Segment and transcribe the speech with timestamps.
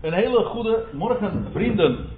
[0.00, 2.08] Een hele goede morgen, vrienden.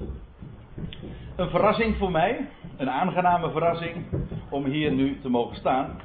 [1.37, 4.05] Een verrassing voor mij, een aangename verrassing
[4.51, 6.01] om hier nu te mogen staan.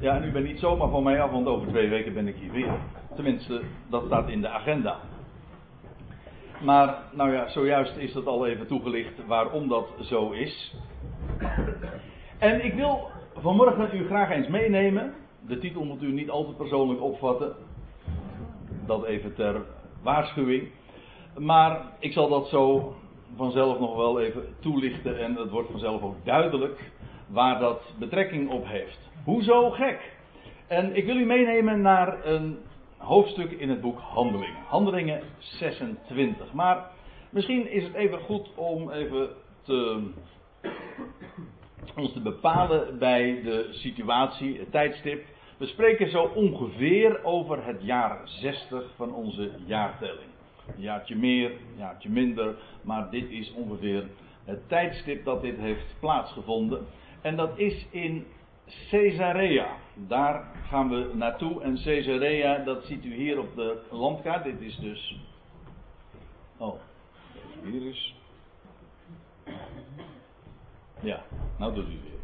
[0.00, 2.36] Ja, en u bent niet zomaar van mij af, want over twee weken ben ik
[2.36, 2.72] hier weer.
[3.14, 3.60] Tenminste,
[3.90, 4.98] dat staat in de agenda.
[6.62, 10.74] Maar, nou ja, zojuist is dat al even toegelicht waarom dat zo is.
[12.38, 15.14] En ik wil vanmorgen u graag eens meenemen.
[15.46, 17.54] De titel moet u niet al te persoonlijk opvatten.
[18.86, 19.62] Dat even ter
[20.02, 20.68] waarschuwing.
[21.38, 22.94] Maar ik zal dat zo
[23.36, 26.90] vanzelf nog wel even toelichten en het wordt vanzelf ook duidelijk
[27.26, 28.98] waar dat betrekking op heeft.
[29.24, 30.12] Hoezo gek?
[30.66, 32.58] En ik wil u meenemen naar een
[32.96, 34.62] hoofdstuk in het boek Handelingen.
[34.66, 36.52] Handelingen 26.
[36.52, 36.90] Maar
[37.30, 39.28] misschien is het even goed om even
[39.62, 40.02] te,
[41.96, 45.24] ons te bepalen bij de situatie, het tijdstip.
[45.56, 50.33] We spreken zo ongeveer over het jaar 60 van onze jaartelling.
[50.66, 54.08] Een jaartje meer, een jaartje minder, maar dit is ongeveer
[54.44, 56.86] het tijdstip dat dit heeft plaatsgevonden.
[57.20, 58.26] En dat is in
[58.90, 59.76] Caesarea.
[59.94, 61.62] Daar gaan we naartoe.
[61.62, 64.44] En Caesarea, dat ziet u hier op de landkaart.
[64.44, 65.20] Dit is dus.
[66.56, 66.74] Oh,
[67.62, 68.14] hier is.
[71.00, 71.22] Ja,
[71.58, 72.22] nou doet u weer.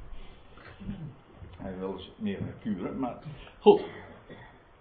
[1.59, 3.17] Hij wil eens meer kuren, maar
[3.59, 3.83] goed.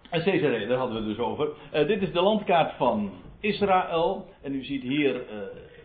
[0.10, 1.48] En Caesarea, daar hadden we het dus over.
[1.48, 4.28] Uh, dit is de landkaart van Israël.
[4.42, 5.22] En u ziet hier uh,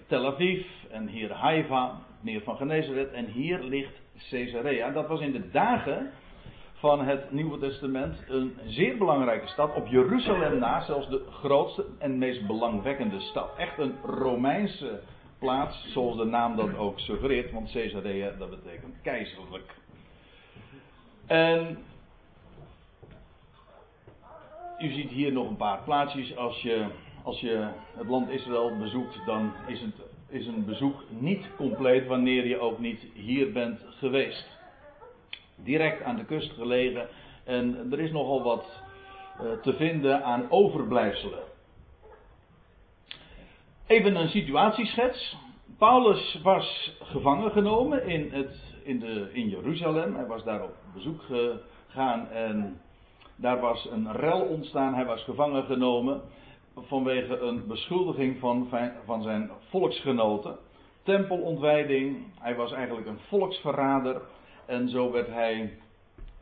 [0.06, 3.12] Tel Aviv en hier Haifa, meer van Genezaret.
[3.12, 4.90] En hier ligt Caesarea.
[4.90, 6.10] Dat was in de dagen
[6.74, 9.74] van het Nieuwe Testament een zeer belangrijke stad.
[9.74, 13.50] Op Jeruzalem na, zelfs de grootste en meest belangwekkende stad.
[13.56, 15.00] Echt een Romeinse
[15.38, 17.52] plaats, zoals de naam dat ook suggereert.
[17.52, 19.74] Want Caesarea, dat betekent keizerlijk.
[21.26, 21.78] En
[24.78, 26.36] u ziet hier nog een paar plaatsjes.
[26.36, 26.86] Als je,
[27.24, 29.94] als je het land Israël bezoekt, dan is, het,
[30.28, 34.58] is een bezoek niet compleet wanneer je ook niet hier bent geweest.
[35.56, 37.08] Direct aan de kust gelegen.
[37.44, 38.82] En er is nogal wat
[39.40, 41.42] uh, te vinden aan overblijfselen.
[43.86, 45.36] Even een situatieschets.
[45.78, 50.14] Paulus was gevangen genomen in, het, in, de, in Jeruzalem.
[50.14, 52.80] Hij was daar op bezoek gegaan en
[53.36, 54.94] daar was een rel ontstaan.
[54.94, 56.22] Hij was gevangen genomen
[56.76, 58.68] vanwege een beschuldiging van,
[59.04, 60.56] van zijn volksgenoten.
[61.02, 62.16] Tempelontwijding.
[62.40, 64.22] Hij was eigenlijk een volksverrader.
[64.66, 65.78] En zo werd hij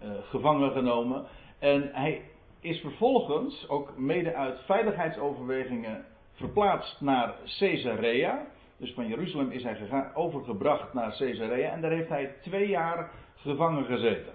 [0.05, 1.25] uh, gevangen genomen.
[1.59, 2.23] En hij
[2.61, 8.47] is vervolgens, ook mede uit veiligheidsoverwegingen, verplaatst naar Caesarea.
[8.77, 11.73] Dus van Jeruzalem is hij overgebracht naar Caesarea.
[11.73, 14.33] En daar heeft hij twee jaar gevangen gezeten.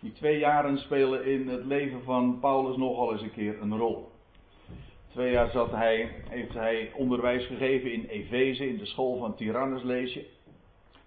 [0.00, 4.12] Die twee jaren spelen in het leven van Paulus nogal eens een keer een rol.
[5.14, 9.82] Twee jaar zat hij, heeft hij onderwijs gegeven in Efeze, in de school van Tyrannus
[9.82, 10.26] lees je.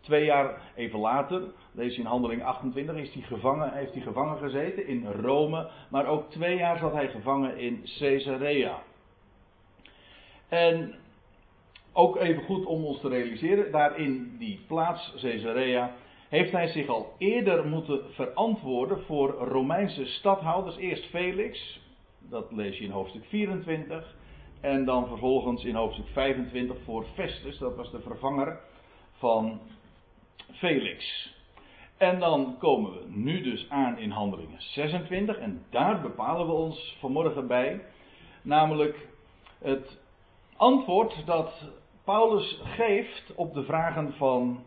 [0.01, 1.41] Twee jaar even later,
[1.71, 5.69] lees je in handeling 28, is hij gevangen, heeft hij gevangen gezeten in Rome.
[5.89, 8.81] Maar ook twee jaar zat hij gevangen in Caesarea.
[10.47, 10.95] En
[11.93, 15.91] ook even goed om ons te realiseren, daar in die plaats Caesarea
[16.29, 20.77] heeft hij zich al eerder moeten verantwoorden voor Romeinse stadhouders.
[20.77, 21.79] Eerst Felix,
[22.29, 24.15] dat lees je in hoofdstuk 24.
[24.61, 28.59] En dan vervolgens in hoofdstuk 25 voor Festus, dat was de vervanger
[29.17, 29.59] van
[30.51, 31.29] Felix.
[31.97, 36.97] En dan komen we nu dus aan in handelingen 26 en daar bepalen we ons
[36.99, 37.81] vanmorgen bij.
[38.41, 39.07] Namelijk
[39.59, 39.97] het
[40.55, 41.71] antwoord dat
[42.03, 44.63] Paulus geeft op de vragen van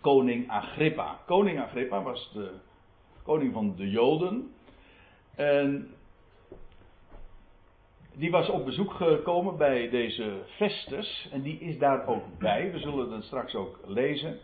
[0.00, 1.20] koning Agrippa.
[1.26, 2.50] Koning Agrippa was de
[3.22, 4.54] koning van de Joden.
[5.34, 5.95] En
[8.18, 11.28] die was op bezoek gekomen bij deze Festus.
[11.32, 12.72] En die is daar ook bij.
[12.72, 14.38] We zullen het straks ook lezen.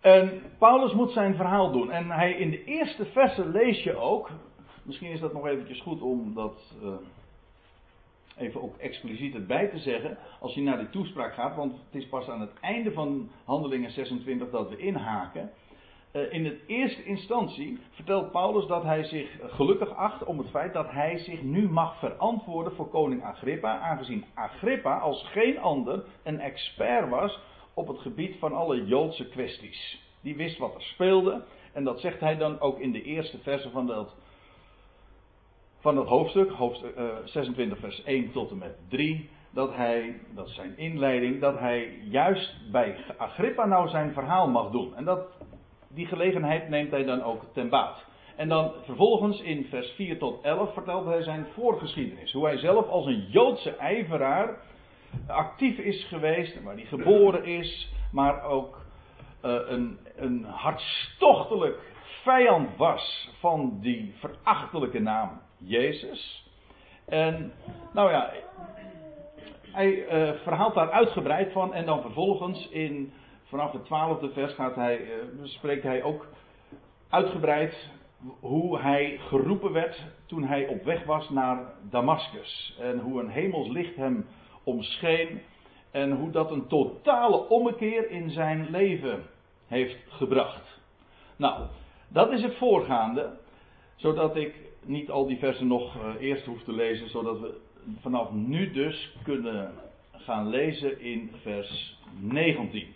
[0.00, 1.90] En Paulus moet zijn verhaal doen.
[1.90, 4.30] En hij in de eerste versen lees je ook.
[4.82, 6.74] Misschien is dat nog eventjes goed om dat.
[6.82, 6.88] Uh,
[8.36, 12.08] even ook expliciet erbij te zeggen, als je naar die toespraak gaat, want het is
[12.08, 15.50] pas aan het einde van Handelingen 26 dat we inhaken.
[16.12, 20.72] Uh, in het eerste instantie vertelt Paulus dat hij zich gelukkig acht om het feit
[20.72, 26.40] dat hij zich nu mag verantwoorden voor koning Agrippa, aangezien Agrippa als geen ander een
[26.40, 27.40] expert was
[27.74, 30.02] op het gebied van alle Joodse kwesties.
[30.20, 33.70] Die wist wat er speelde en dat zegt hij dan ook in de eerste verse
[33.70, 34.14] van dat
[35.80, 40.48] van dat hoofdstuk, hoofdstuk uh, 26 vers 1 tot en met 3, dat hij, dat
[40.48, 44.94] is zijn inleiding, dat hij juist bij Agrippa nou zijn verhaal mag doen.
[44.96, 45.26] En dat,
[45.94, 48.04] die gelegenheid neemt hij dan ook ten baat.
[48.36, 52.32] En dan vervolgens in vers 4 tot 11 vertelt hij zijn voorgeschiedenis.
[52.32, 54.58] Hoe hij zelf als een Joodse ijveraar
[55.26, 58.84] actief is geweest, waar hij geboren is, maar ook
[59.44, 61.78] uh, een, een hartstochtelijk
[62.22, 66.48] vijand was van die verachtelijke naam Jezus.
[67.06, 67.52] En
[67.92, 68.32] nou ja,
[69.72, 73.12] hij uh, verhaalt daar uitgebreid van en dan vervolgens in
[73.50, 75.10] vanaf het twaalfde vers gaat hij, uh,
[75.42, 76.26] spreekt hij ook
[77.08, 77.90] uitgebreid
[78.40, 82.76] hoe hij geroepen werd toen hij op weg was naar Damascus.
[82.80, 84.26] En hoe een hemels licht hem
[84.64, 85.40] omscheen.
[85.90, 89.22] En hoe dat een totale ommekeer in zijn leven
[89.66, 90.80] heeft gebracht.
[91.36, 91.66] Nou,
[92.08, 93.38] dat is het voorgaande.
[93.96, 97.10] Zodat ik niet al die versen nog uh, eerst hoef te lezen.
[97.10, 97.60] Zodat we
[98.00, 99.72] vanaf nu dus kunnen
[100.12, 102.94] gaan lezen in vers 19.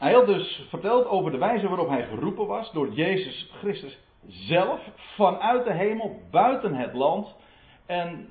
[0.00, 4.80] Hij had dus verteld over de wijze waarop hij geroepen was door Jezus Christus zelf
[4.96, 7.36] vanuit de hemel, buiten het land.
[7.86, 8.28] En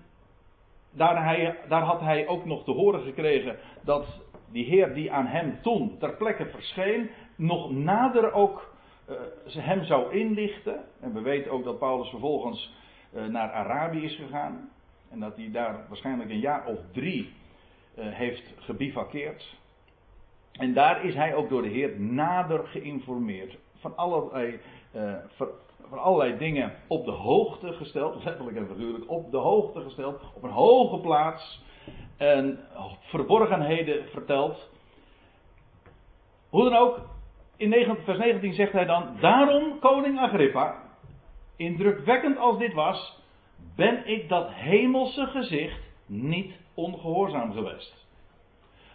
[0.92, 4.22] daar, hij, daar had hij ook nog te horen gekregen dat
[4.52, 8.74] die Heer die aan hem toen ter plekke verscheen, nog nader ook
[9.10, 9.16] uh,
[9.64, 10.84] hem zou inlichten.
[11.00, 12.74] En we weten ook dat Paulus vervolgens
[13.14, 14.70] uh, naar Arabië is gegaan.
[15.10, 17.34] En dat hij daar waarschijnlijk een jaar of drie
[17.98, 19.58] uh, heeft gebivakkeerd.
[20.52, 23.58] En daar is hij ook door de Heer nader geïnformeerd.
[23.80, 24.60] Van allerlei,
[24.96, 25.14] uh,
[25.88, 28.24] van allerlei dingen op de hoogte gesteld.
[28.24, 30.22] Letterlijk en figuurlijk op de hoogte gesteld.
[30.36, 31.64] Op een hoge plaats.
[32.18, 32.60] En
[33.00, 34.70] verborgenheden verteld.
[36.50, 37.00] Hoe dan ook.
[37.58, 39.18] In 19, vers 19 zegt hij dan.
[39.20, 40.76] Daarom, koning Agrippa.
[41.56, 43.18] Indrukwekkend als dit was.
[43.76, 48.08] Ben ik dat hemelse gezicht niet ongehoorzaam geweest.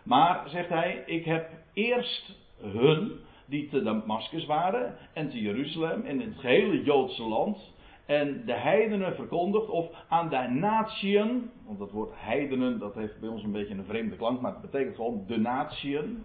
[0.04, 3.12] Maar, zegt hij, ik heb eerst hun,
[3.46, 7.72] die te Damascus waren, en te Jeruzalem, en in het gehele Joodse land,
[8.06, 13.28] en de heidenen verkondigd, of aan de natieën, want dat woord heidenen, dat heeft bij
[13.28, 16.24] ons een beetje een vreemde klank, maar het betekent gewoon de natieën.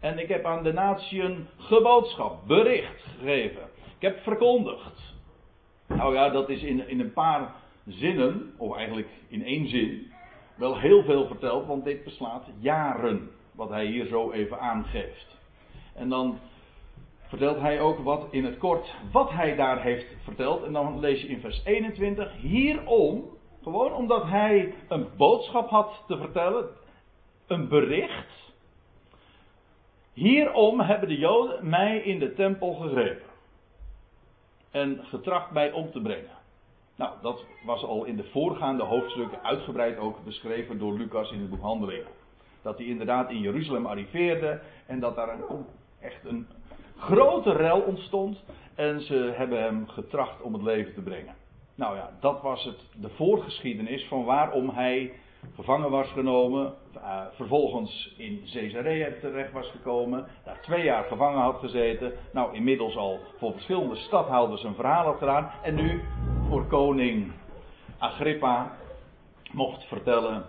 [0.00, 3.62] En ik heb aan de natieën geboodschap, bericht gegeven.
[3.96, 5.14] Ik heb verkondigd.
[5.86, 7.54] Nou ja, dat is in, in een paar
[7.86, 10.09] zinnen, of eigenlijk in één zin,
[10.60, 15.38] wel heel veel verteld, want dit beslaat jaren, wat hij hier zo even aangeeft.
[15.94, 16.38] En dan
[17.22, 20.64] vertelt hij ook wat in het kort, wat hij daar heeft verteld.
[20.64, 23.24] En dan lees je in vers 21, hierom,
[23.62, 26.68] gewoon omdat hij een boodschap had te vertellen,
[27.46, 28.52] een bericht.
[30.12, 33.28] Hierom hebben de Joden mij in de tempel gegrepen.
[34.70, 36.39] En getracht mij om te brengen.
[37.00, 41.50] Nou, dat was al in de voorgaande hoofdstukken uitgebreid ook beschreven door Lucas in het
[41.50, 42.10] boek Handelingen.
[42.62, 45.64] Dat hij inderdaad in Jeruzalem arriveerde en dat daar een,
[46.00, 46.46] echt een
[46.98, 48.42] grote rel ontstond.
[48.74, 51.34] En ze hebben hem getracht om het leven te brengen.
[51.74, 55.12] Nou ja, dat was het, de voorgeschiedenis van waarom hij
[55.54, 61.58] gevangen was genomen, uh, vervolgens in Caesarea terecht was gekomen, daar twee jaar gevangen had
[61.58, 66.02] gezeten, nou inmiddels al voor verschillende stadhouders een verhaal had gedaan en nu
[66.50, 67.32] voor koning
[67.98, 68.76] Agrippa
[69.50, 70.44] mocht vertellen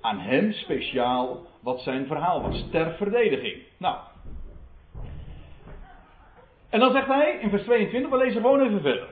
[0.00, 3.62] aan hem speciaal wat zijn verhaal was, ter verdediging.
[3.78, 3.96] Nou,
[6.70, 9.08] en dan zegt hij in vers 22, we lezen gewoon even verder.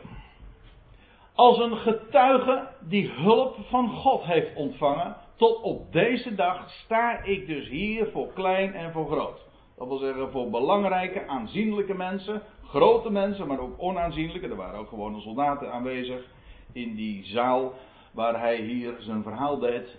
[1.35, 7.47] Als een getuige die hulp van God heeft ontvangen, tot op deze dag sta ik
[7.47, 9.41] dus hier voor klein en voor groot.
[9.77, 14.49] Dat wil zeggen voor belangrijke, aanzienlijke mensen, grote mensen, maar ook onaanzienlijke.
[14.49, 16.25] Er waren ook gewone soldaten aanwezig
[16.73, 17.73] in die zaal
[18.11, 19.97] waar hij hier zijn verhaal deed.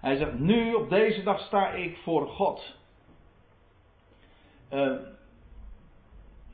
[0.00, 2.76] Hij zegt, nu op deze dag sta ik voor God.
[4.72, 4.92] Uh,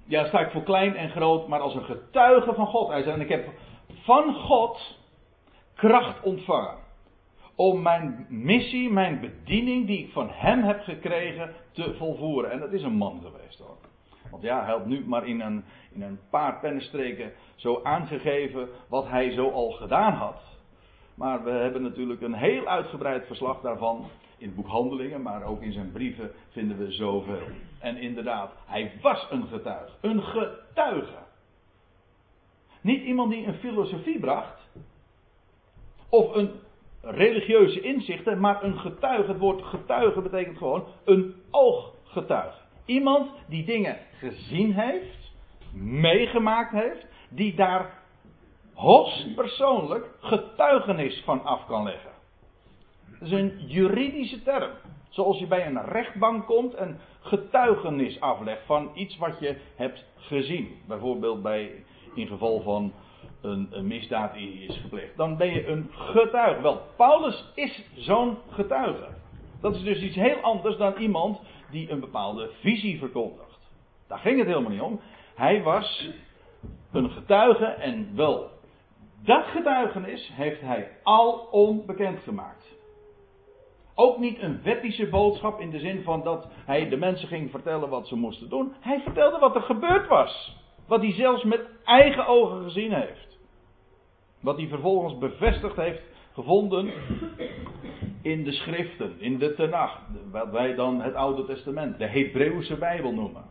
[0.05, 2.89] ja, sta ik voor klein en groot, maar als een getuige van God.
[2.89, 3.49] Hij zegt, en ik heb
[3.89, 4.99] van God
[5.75, 6.77] kracht ontvangen.
[7.55, 12.51] Om mijn missie, mijn bediening die ik van hem heb gekregen te volvoeren.
[12.51, 13.77] En dat is een man geweest hoor.
[14.31, 19.09] Want ja, hij had nu maar in een, in een paar pennenstreken zo aangegeven wat
[19.09, 20.43] hij zo al gedaan had.
[21.15, 25.63] Maar we hebben natuurlijk een heel uitgebreid verslag daarvan in het boek Handelingen, maar ook
[25.63, 27.43] in zijn brieven vinden we zoveel.
[27.79, 29.93] En inderdaad, hij was een getuige.
[30.01, 31.27] Een getuige.
[32.81, 34.69] Niet iemand die een filosofie bracht.
[36.09, 36.51] Of een
[37.01, 39.31] religieuze inzichten, maar een getuige.
[39.31, 42.59] Het woord getuige betekent gewoon een ooggetuige.
[42.89, 45.33] Iemand die dingen gezien heeft,
[45.83, 48.03] meegemaakt heeft, die daar
[48.75, 52.11] hoogstpersoonlijk getuigenis van af kan leggen.
[53.19, 54.71] Dat is een juridische term.
[55.09, 60.69] Zoals je bij een rechtbank komt en getuigenis aflegt van iets wat je hebt gezien.
[60.87, 62.93] Bijvoorbeeld bij, in geval van
[63.41, 65.17] een, een misdaad die is gepleegd.
[65.17, 66.63] Dan ben je een getuige.
[66.63, 69.09] Wel, Paulus is zo'n getuige.
[69.61, 73.71] Dat is dus iets heel anders dan iemand die een bepaalde visie verkondigt.
[74.09, 75.01] Daar ging het helemaal niet om.
[75.35, 76.11] Hij was
[76.93, 78.51] een getuige en wel
[79.25, 82.77] dat getuigenis heeft hij al onbekend gemaakt.
[83.95, 87.89] Ook niet een wettische boodschap in de zin van dat hij de mensen ging vertellen
[87.89, 88.75] wat ze moesten doen.
[88.81, 90.57] Hij vertelde wat er gebeurd was.
[90.87, 93.39] Wat hij zelfs met eigen ogen gezien heeft.
[94.41, 96.03] Wat hij vervolgens bevestigd heeft
[96.39, 96.93] gevonden
[98.23, 100.01] in de schriften, in de Tenach.
[100.31, 103.45] Wat wij dan het Oude Testament, de Hebreeuwse Bijbel noemen.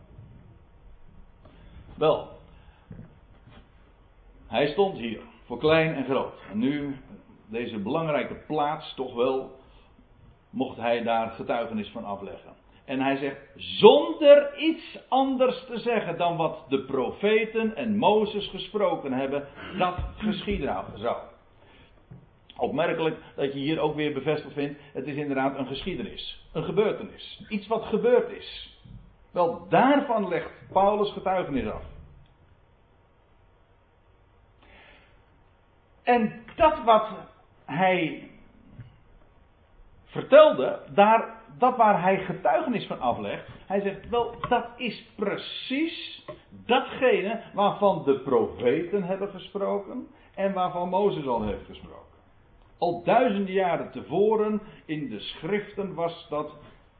[1.96, 2.28] Wel,
[4.46, 6.34] hij stond hier, voor klein en groot.
[6.50, 6.96] En nu,
[7.46, 9.56] deze belangrijke plaats, toch wel,
[10.50, 12.52] mocht hij daar getuigenis van afleggen.
[12.84, 19.12] En hij zegt, zonder iets anders te zeggen dan wat de profeten en Mozes gesproken
[19.12, 21.16] hebben, dat geschieden zou.
[22.60, 27.44] Opmerkelijk dat je hier ook weer bevestigd vindt, het is inderdaad een geschiedenis, een gebeurtenis,
[27.48, 28.78] iets wat gebeurd is.
[29.30, 31.82] Wel, daarvan legt Paulus getuigenis af.
[36.02, 37.08] En dat wat
[37.64, 38.30] hij
[40.04, 46.24] vertelde, daar, dat waar hij getuigenis van aflegt, hij zegt, wel, dat is precies
[46.66, 52.07] datgene waarvan de profeten hebben gesproken en waarvan Mozes al heeft gesproken.
[52.78, 56.52] Al duizenden jaren tevoren in de schriften was dat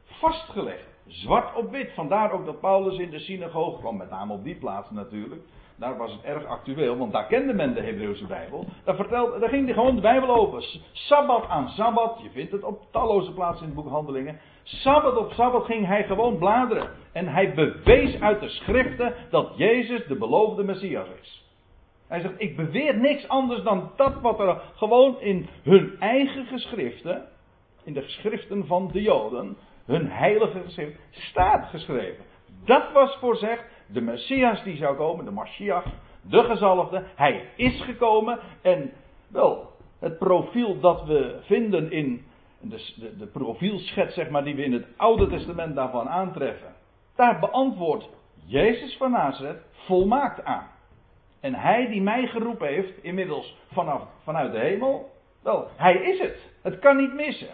[0.03, 0.87] vastgelegd.
[1.07, 1.91] Zwart op wit.
[1.93, 5.41] Vandaar ook dat Paulus in de synagoge kwam, met name op die plaats natuurlijk.
[5.75, 8.65] Daar was het erg actueel, want daar kende men de Hebreeuwse Bijbel.
[8.83, 10.63] Daar, vertelde, daar ging hij gewoon de Bijbel open.
[10.91, 14.39] Sabbat aan Sabbat, je vindt het op talloze plaatsen in het boek Handelingen.
[14.63, 16.89] Sabbat op Sabbat ging hij gewoon bladeren.
[17.11, 21.48] En hij bewees uit de schriften dat Jezus de beloofde Messias is.
[22.09, 27.27] Hij zegt, ik beweer niks anders dan dat wat er gewoon in hun eigen geschriften,
[27.83, 32.23] in de geschriften van de Joden, hun heilige geschrift, staat geschreven.
[32.65, 35.85] Dat was voorzegd, de Messias die zou komen, de Mashiach,
[36.21, 38.91] de gezalfde, hij is gekomen en
[39.27, 42.25] wel, het profiel dat we vinden in
[42.59, 46.73] de, de, de profielschets zeg maar, die we in het Oude Testament daarvan aantreffen,
[47.15, 48.09] daar beantwoordt
[48.45, 50.77] Jezus van Nazareth volmaakt aan.
[51.39, 56.51] En hij die mij geroepen heeft, inmiddels vanaf, vanuit de hemel, wel, hij is het.
[56.61, 57.49] Het kan niet missen.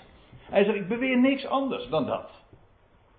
[0.49, 2.29] Hij zegt, ik beweer niks anders dan dat.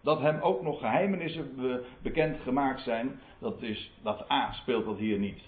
[0.01, 5.19] Dat hem ook nog geheimenissen bekend gemaakt zijn, dat is, dat A speelt dat hier
[5.19, 5.43] niet,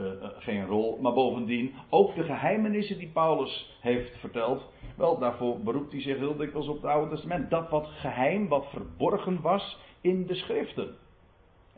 [0.00, 0.06] uh,
[0.38, 0.98] geen rol.
[1.00, 4.62] Maar bovendien, ook de geheimenissen die Paulus heeft verteld,
[4.96, 7.50] wel, daarvoor beroept hij zich heel dikwijls op het Oude Testament.
[7.50, 10.96] Dat wat geheim, wat verborgen was in de schriften.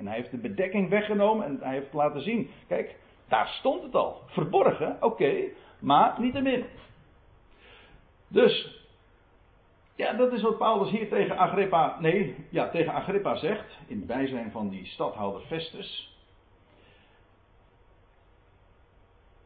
[0.03, 2.51] En hij heeft de bedekking weggenomen en hij heeft laten zien.
[2.69, 2.97] Kijk,
[3.29, 4.23] daar stond het al.
[4.27, 5.33] Verborgen, oké,
[5.81, 6.65] maar niet te min.
[8.29, 8.83] Dus,
[9.97, 13.79] ja, dat is wat Paulus hier tegen Agrippa, nee, ja, tegen Agrippa zegt.
[13.87, 16.17] In het bijzijn van die stadhouder Festus.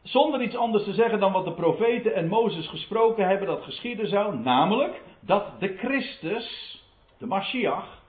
[0.03, 4.07] Zonder iets anders te zeggen dan wat de profeten en Mozes gesproken hebben dat geschieden
[4.07, 4.37] zou.
[4.37, 6.77] Namelijk dat de Christus,
[7.17, 8.01] de Mashiach,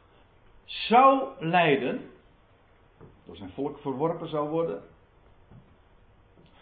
[0.64, 2.11] zou lijden
[3.28, 4.82] door zijn volk verworpen zou worden,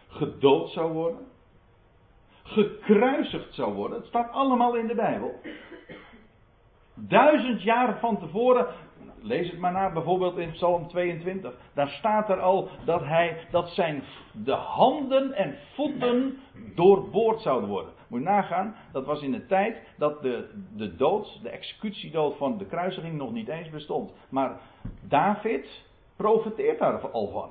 [0.08, 1.26] gedood zou worden,
[2.42, 3.98] gekruisigd zou worden.
[3.98, 5.40] Het staat allemaal in de Bijbel.
[6.94, 8.66] Duizend jaar van tevoren,
[9.20, 13.68] lees het maar na, bijvoorbeeld in Psalm 22, daar staat er al dat hij, dat
[13.68, 16.38] zijn de handen en voeten
[16.74, 17.92] doorboord zouden worden.
[18.08, 22.58] Moet je nagaan, dat was in de tijd dat de, de dood, de executiedood van
[22.58, 24.12] de kruisiging nog niet eens bestond.
[24.28, 24.60] Maar
[25.00, 25.85] David,
[26.16, 27.50] profeteert daar al van.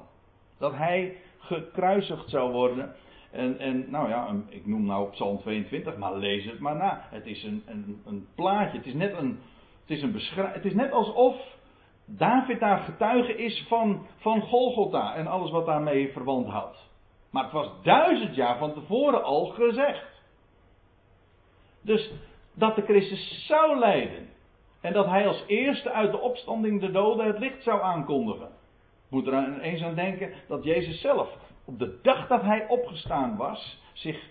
[0.57, 2.95] Dat hij gekruisigd zou worden.
[3.31, 7.07] En, en nou ja, ik noem nou Psalm 22, maar lees het maar na.
[7.09, 8.77] Het is een, een, een plaatje.
[8.77, 9.39] Het is net een.
[9.81, 11.35] Het is, een beschrijf, het is net alsof
[12.05, 16.77] David daar getuige is van, van Golgotha en alles wat daarmee verwant houdt.
[17.31, 20.21] Maar het was duizend jaar van tevoren al gezegd.
[21.81, 22.11] Dus
[22.53, 24.29] dat de Christus zou lijden.
[24.85, 28.49] En dat hij als eerste uit de opstanding de doden het licht zou aankondigen.
[29.09, 31.29] Moet er eens aan denken dat Jezus zelf,
[31.65, 34.29] op de dag dat hij opgestaan was, zich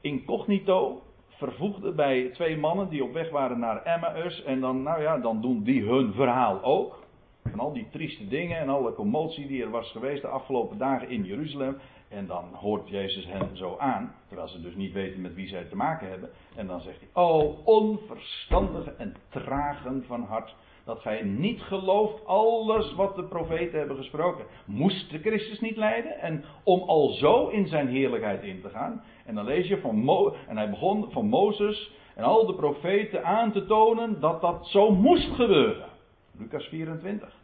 [0.00, 4.42] incognito vervoegde bij twee mannen die op weg waren naar Emmaus.
[4.42, 7.05] En dan, nou ja, dan doen die hun verhaal ook.
[7.50, 11.08] Van al die trieste dingen en alle commotie die er was geweest de afgelopen dagen
[11.08, 11.76] in Jeruzalem.
[12.08, 15.64] En dan hoort Jezus hen zo aan, terwijl ze dus niet weten met wie zij
[15.64, 16.30] te maken hebben.
[16.56, 22.94] En dan zegt hij: O onverstandige en tragen van hart, dat gij niet gelooft alles
[22.94, 24.44] wat de profeten hebben gesproken.
[24.64, 26.18] Moest de Christus niet lijden?
[26.20, 29.02] En om al zo in zijn heerlijkheid in te gaan.
[29.24, 33.24] En dan lees je van Mo en hij begon van Mozes en al de profeten
[33.24, 35.94] aan te tonen dat dat zo moest gebeuren.
[36.38, 37.34] Lucas 24.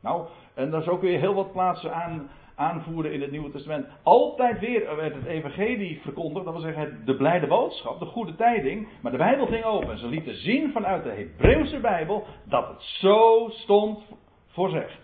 [0.00, 3.86] Nou, en daar zo kun je heel wat plaatsen aan, aanvoeren in het Nieuwe Testament.
[4.02, 8.88] Altijd weer werd het evangelie verkondigd, dat wil zeggen de blijde boodschap, de goede tijding.
[9.00, 12.82] Maar de Bijbel ging open en ze lieten zien vanuit de Hebreeuwse Bijbel dat het
[12.82, 14.04] zo stond
[14.46, 14.98] voorzegd.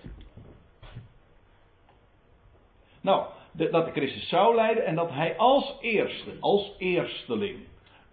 [3.00, 7.58] Nou, dat de Christus zou leiden en dat hij als eerste, als eersteling,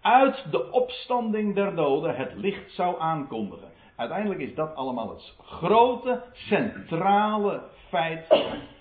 [0.00, 3.68] uit de opstanding der doden het licht zou aankondigen.
[4.00, 8.26] Uiteindelijk is dat allemaal het grote, centrale feit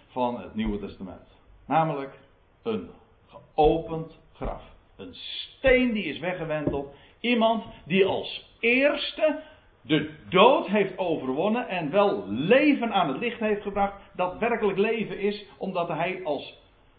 [0.07, 1.39] van het Nieuwe Testament.
[1.67, 2.19] Namelijk
[2.63, 2.89] een
[3.27, 4.61] geopend graf.
[4.95, 6.93] Een steen die is weggewenteld.
[7.19, 9.41] Iemand die als eerste
[9.81, 14.01] de dood heeft overwonnen en wel leven aan het licht heeft gebracht.
[14.15, 16.57] Dat werkelijk leven is, omdat hij als.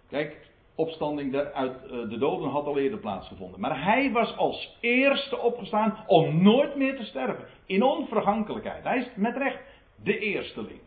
[0.08, 0.49] Kijk,
[0.80, 3.60] opstanding uit eh, de doden had al eerder plaatsgevonden.
[3.60, 7.44] Maar hij was als eerste opgestaan om nooit meer te sterven.
[7.66, 8.84] In onvergankelijkheid.
[8.84, 9.58] Hij is met recht
[10.02, 10.80] de eersteling.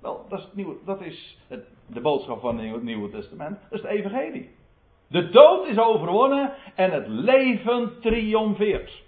[0.00, 3.58] Wel, dat is, het nieuwe, dat is het, de boodschap van het Nieuwe Testament.
[3.60, 4.50] Dat is het Evangelie.
[5.08, 9.02] De dood is overwonnen en het leven triomfeert.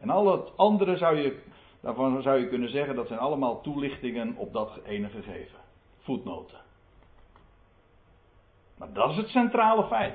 [0.00, 1.38] En al het andere zou je,
[1.80, 5.58] daarvan zou je kunnen zeggen, dat zijn allemaal toelichtingen op dat ene gegeven.
[5.98, 6.58] Voetnoten.
[8.82, 10.14] Maar dat is het centrale feit.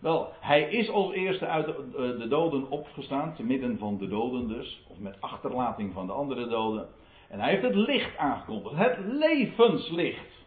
[0.00, 4.48] Wel, hij is als eerste uit de, de doden opgestaan, te midden van de doden
[4.48, 6.88] dus, of met achterlating van de andere doden.
[7.28, 10.46] En hij heeft het licht aangekondigd, het levenslicht.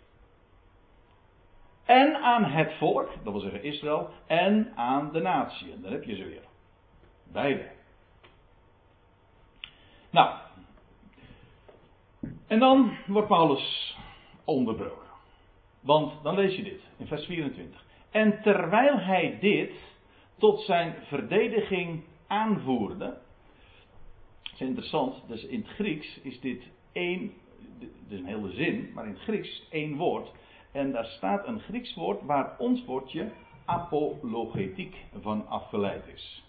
[1.85, 5.81] En aan het volk, dat wil zeggen Israël, en aan de natie.
[5.81, 6.43] Dan heb je ze weer.
[7.23, 7.71] Beide.
[10.09, 10.35] Nou.
[12.47, 13.97] En dan wordt Paulus
[14.43, 15.06] onderbroken.
[15.81, 17.85] Want dan lees je dit in vers 24.
[18.11, 19.71] En terwijl hij dit
[20.37, 23.05] tot zijn verdediging aanvoerde.
[24.43, 27.31] Dat is interessant, dus in het Grieks is dit één,
[28.07, 30.31] dus een hele zin, maar in het Grieks één woord.
[30.71, 33.31] En daar staat een Grieks woord waar ons woordje
[33.65, 36.43] apologetiek van afgeleid is.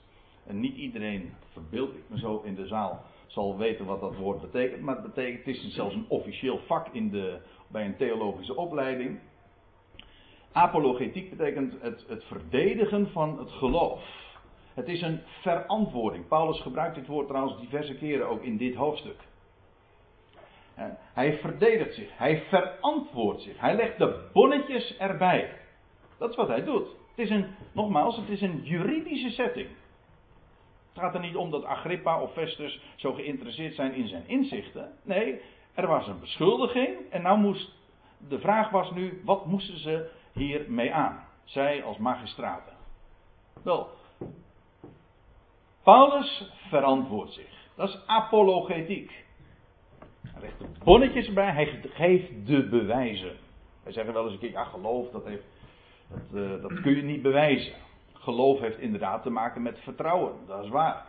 [0.47, 4.41] En niet iedereen, verbeeld ik me zo in de zaal, zal weten wat dat woord
[4.41, 4.83] betekent.
[4.83, 9.19] Maar het, betekent, het is zelfs een officieel vak in de, bij een theologische opleiding.
[10.53, 14.03] Apologetiek betekent het, het verdedigen van het geloof.
[14.75, 16.29] Het is een verantwoording.
[16.29, 19.17] Paulus gebruikt dit woord trouwens diverse keren ook in dit hoofdstuk.
[21.13, 22.19] Hij verdedigt zich.
[22.19, 23.61] Hij verantwoordt zich.
[23.61, 25.51] Hij legt de bonnetjes erbij.
[26.19, 26.87] Dat is wat hij doet.
[26.87, 29.69] Het is een, nogmaals, het is een juridische setting.
[30.93, 34.93] Het gaat er niet om dat Agrippa of Festus zo geïnteresseerd zijn in zijn inzichten.
[35.03, 35.41] Nee,
[35.79, 37.73] er was een beschuldiging en nou moest,
[38.29, 41.25] de vraag was nu, wat moesten ze hiermee aan?
[41.45, 42.73] Zij als magistraten.
[43.63, 43.89] Wel,
[45.83, 47.67] Paulus verantwoordt zich.
[47.75, 49.25] Dat is apologetiek.
[50.23, 53.37] Hij legt de bonnetjes erbij, hij geeft de bewijzen.
[53.83, 55.45] Wij zeggen wel eens een keer, ja geloof, dat, heeft,
[56.09, 57.75] dat, uh, dat kun je niet bewijzen.
[58.13, 61.07] Geloof heeft inderdaad te maken met vertrouwen, dat is waar.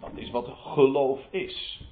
[0.00, 1.82] Dat is wat geloof is.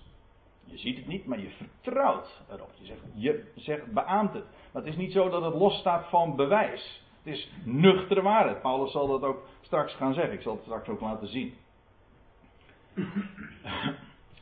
[0.72, 2.70] Je ziet het niet, maar je vertrouwt erop.
[2.74, 4.44] Je zegt, je zegt beaamt het.
[4.72, 7.02] Maar het is niet zo dat het losstaat van bewijs.
[7.22, 8.62] Het is nuchtere waarheid.
[8.62, 10.32] Paulus zal dat ook straks gaan zeggen.
[10.32, 11.54] Ik zal het straks ook laten zien.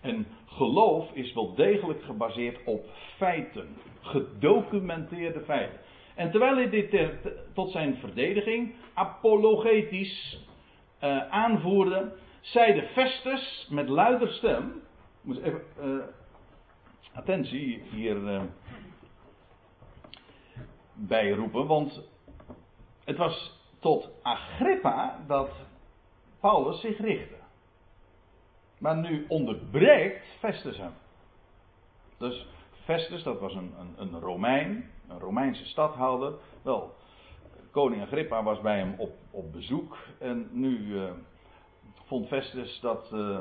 [0.00, 2.84] En geloof is wel degelijk gebaseerd op
[3.16, 3.76] feiten.
[4.00, 5.78] Gedocumenteerde feiten.
[6.14, 7.06] En terwijl hij dit
[7.54, 10.44] tot zijn verdediging apologetisch
[11.04, 14.82] uh, aanvoerde, zei de Festus met luider stem.
[15.22, 15.62] Moet even.
[15.82, 16.02] Uh,
[17.12, 18.42] attentie hier uh,
[20.94, 22.02] bij roepen, want
[23.04, 25.50] het was tot Agrippa dat
[26.40, 27.34] Paulus zich richtte.
[28.78, 30.92] Maar nu onderbreekt Festus hem.
[32.18, 32.46] Dus
[32.84, 36.32] Festus, dat was een, een, een Romein, een Romeinse stadhouder.
[36.62, 36.94] Wel,
[37.70, 39.96] koning Agrippa was bij hem op, op bezoek.
[40.18, 41.10] En nu uh,
[42.04, 43.38] vond Festus dat uh,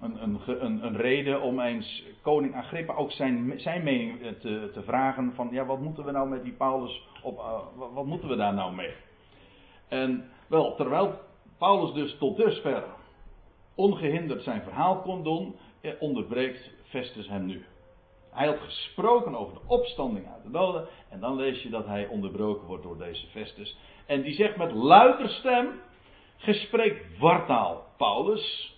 [0.00, 5.32] een, een, een, reden om eens koning Agrippa ook zijn, zijn mening te, te vragen.
[5.34, 7.60] Van ja, wat moeten we nou met die Paulus op, uh,
[7.94, 8.92] wat moeten we daar nou mee?
[9.88, 11.14] En wel, terwijl
[11.58, 12.84] Paulus dus tot dusver
[13.74, 15.56] ongehinderd zijn verhaal kon doen,
[15.98, 17.64] onderbreekt Festus hem nu.
[18.30, 20.86] Hij had gesproken over de opstanding uit de doden.
[21.08, 23.76] En dan lees je dat hij onderbroken wordt door deze Festus.
[24.06, 25.80] En die zegt met luider stem:
[26.36, 28.74] Gespreek wartaal, Paulus.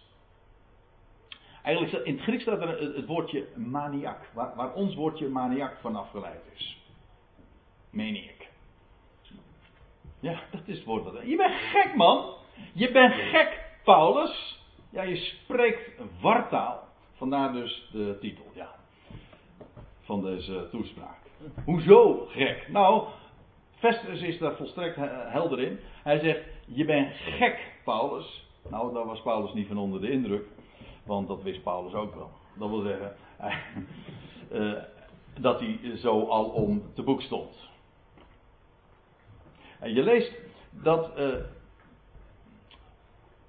[1.63, 5.97] Eigenlijk in het Grieks staat er het woordje maniak, waar, waar ons woordje maniak van
[5.97, 6.79] afgeleid is.
[7.91, 8.47] Maniac.
[10.21, 11.05] Ja, dat is het woord.
[11.05, 11.27] Dat...
[11.27, 12.35] Je bent gek, man.
[12.73, 14.61] Je bent gek, Paulus.
[14.91, 16.89] Ja, je spreekt wartaal.
[17.13, 18.69] Vandaar dus de titel, ja.
[20.01, 21.19] Van deze toespraak.
[21.65, 22.69] Hoezo gek?
[22.69, 23.09] Nou,
[23.79, 24.97] Festus is daar volstrekt
[25.29, 25.79] helder in.
[26.03, 28.47] Hij zegt: Je bent gek, Paulus.
[28.71, 30.47] Nou, daar was Paulus niet van onder de indruk.
[31.05, 32.31] Want dat wist Paulus ook wel.
[32.55, 33.17] Dat wil zeggen
[34.53, 34.83] uh,
[35.41, 37.71] dat hij zo al om te boek stond.
[39.79, 40.33] En je leest
[40.71, 41.35] dat uh,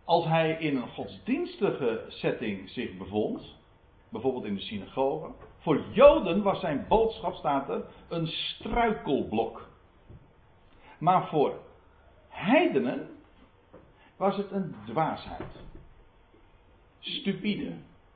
[0.03, 3.55] als hij in een godsdienstige setting zich bevond,
[4.09, 9.67] bijvoorbeeld in de synagoge, voor Joden was zijn boodschap, staat een struikelblok.
[10.97, 11.59] Maar voor
[12.27, 13.09] heidenen
[14.17, 15.61] was het een dwaasheid.
[17.03, 17.73] Stupide,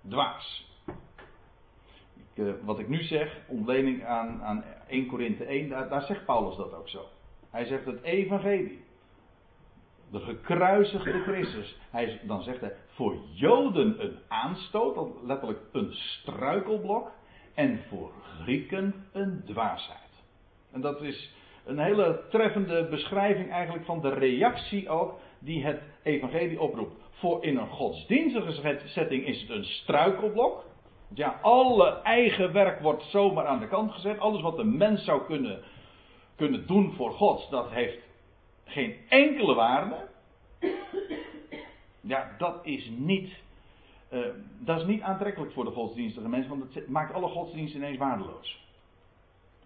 [0.08, 0.66] dwaas.
[2.16, 6.26] Ik, uh, wat ik nu zeg, ontlening aan, aan 1 Korinthe 1, daar, daar zegt
[6.26, 7.06] Paulus dat ook zo.
[7.50, 8.86] Hij zegt het evangelie.
[10.12, 11.78] De gekruisigde Christus.
[11.90, 17.12] Hij, dan zegt hij voor Joden een aanstoot, letterlijk een struikelblok.
[17.54, 20.24] En voor Grieken een dwaasheid.
[20.72, 21.34] En dat is
[21.66, 27.07] een hele treffende beschrijving eigenlijk van de reactie ook die het evangelie oproept.
[27.20, 30.66] Voor in een godsdienstige setting is het een struikelblok.
[31.14, 34.20] Ja, alle eigen werk wordt zomaar aan de kant gezet.
[34.20, 35.64] Alles wat de mens zou kunnen,
[36.36, 37.98] kunnen doen voor God, dat heeft
[38.66, 40.08] geen enkele waarde.
[42.02, 43.32] Ja, dat is niet,
[44.12, 44.20] uh,
[44.60, 48.66] dat is niet aantrekkelijk voor de godsdienstige mensen, want het maakt alle godsdiensten ineens waardeloos.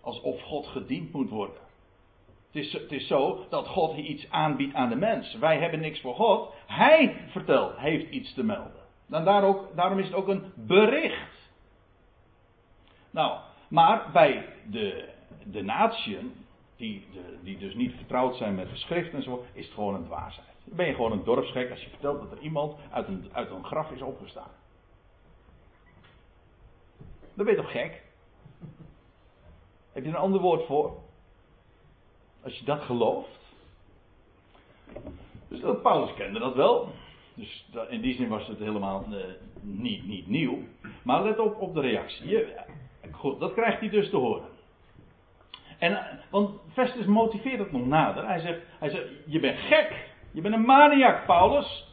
[0.01, 1.60] Alsof God gediend moet worden.
[2.51, 5.37] Het is, zo dat God iets aanbiedt aan de mens.
[5.37, 6.53] Wij hebben niks voor God.
[6.67, 8.81] Hij vertelt, heeft iets te melden.
[9.07, 11.49] Dan daar ook, daarom is het ook een bericht.
[13.11, 15.09] Nou, maar bij de,
[15.45, 15.63] de
[16.75, 19.95] die, de, die dus niet vertrouwd zijn met de schrift en zo, is het gewoon
[19.95, 20.47] een dwaasheid.
[20.63, 23.49] Dan ben je gewoon een dorpsgek als je vertelt dat er iemand uit een, uit
[23.49, 24.51] een graf is opgestaan.
[27.33, 28.03] Dan ben je toch gek?
[29.91, 30.97] Heb je een ander woord voor?
[32.43, 33.39] Als je dat gelooft.
[35.47, 36.89] Dus dat, Paulus kende dat wel.
[37.33, 39.17] Dus in die zin was het helemaal uh,
[39.61, 40.59] niet, niet nieuw.
[41.03, 42.45] Maar let op op de reactie.
[43.11, 44.49] Goed, dat krijgt hij dus te horen.
[45.77, 48.27] En, eh, want Festus motiveert het nog nader.
[48.27, 50.09] Hij zegt, hij zegt, je bent gek.
[50.31, 51.87] Je bent een maniak, Paulus.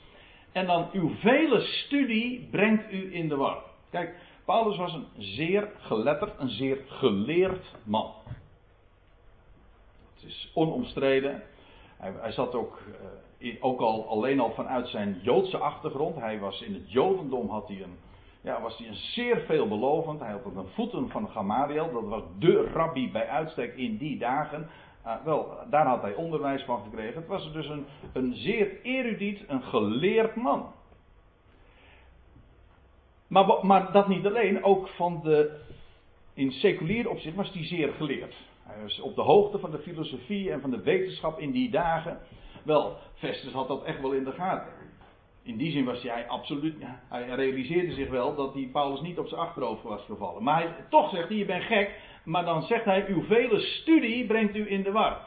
[0.53, 3.63] En dan uw vele studie brengt u in de war.
[3.91, 8.13] Kijk, Paulus was een zeer geletterd, een zeer geleerd man.
[10.21, 11.43] Het is onomstreden.
[11.97, 12.83] Hij, hij zat ook,
[13.39, 16.17] uh, ook al, alleen al vanuit zijn Joodse achtergrond.
[16.17, 17.97] Hij was in het Jodendom had hij een,
[18.41, 20.21] ja, was hij een zeer veelbelovend.
[20.21, 21.93] Hij had ook een voeten van Gamaliel.
[21.93, 24.69] Dat was de rabbi bij uitstek in die dagen.
[25.07, 27.21] Uh, wel, daar had hij onderwijs van gekregen.
[27.21, 30.73] Het was dus een, een zeer erudiet, een geleerd man.
[33.27, 35.61] Maar, maar dat niet alleen, ook van de.
[36.35, 38.35] In seculier opzicht was hij zeer geleerd.
[38.69, 42.19] Hij was op de hoogte van de filosofie en van de wetenschap in die dagen.
[42.65, 44.73] Wel, Festus had dat echt wel in de gaten.
[45.43, 46.75] In die zin was hij absoluut.
[47.09, 50.43] Hij realiseerde zich wel dat die Paulus niet op zijn achterhoofd was gevallen.
[50.43, 52.01] Maar hij, toch zegt hij: Je bent gek.
[52.25, 55.27] Maar dan zegt hij: Uw vele studie brengt u in de war.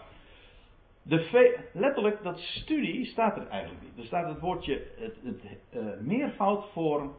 [1.03, 3.97] De letterlijk, dat studie staat er eigenlijk niet.
[3.97, 7.15] Er staat het woordje, het, het uh, meervoud voor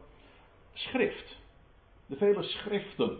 [0.73, 1.37] schrift.
[2.05, 3.17] De vele schriften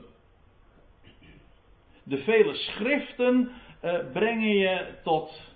[2.04, 3.52] de vele schriften
[3.84, 5.52] uh, brengen je tot.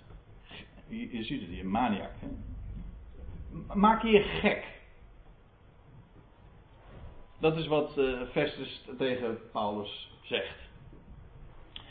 [0.88, 2.12] Je, ziet het hier, maniak.
[3.74, 4.76] Maak je gek.
[7.40, 10.56] Dat is wat uh, Festus tegen Paulus zegt.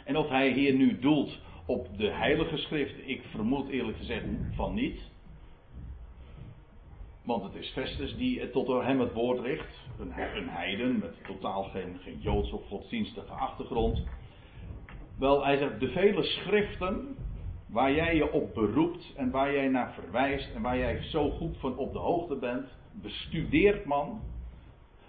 [0.05, 4.73] En of hij hier nu doelt op de Heilige Schrift, ik vermoed eerlijk gezegd van
[4.73, 5.01] niet.
[7.23, 9.79] Want het is Festus die tot hem het woord richt.
[9.99, 14.03] Een, een heiden met totaal geen, geen joods of godsdienstige achtergrond.
[15.17, 17.17] Wel, hij zegt de vele schriften
[17.67, 21.57] waar jij je op beroept en waar jij naar verwijst en waar jij zo goed
[21.57, 24.21] van op de hoogte bent, bestudeert man,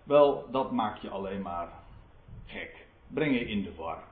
[0.05, 1.69] wel, dat maakt je alleen maar
[2.45, 2.87] gek.
[3.09, 4.03] Breng je in de war.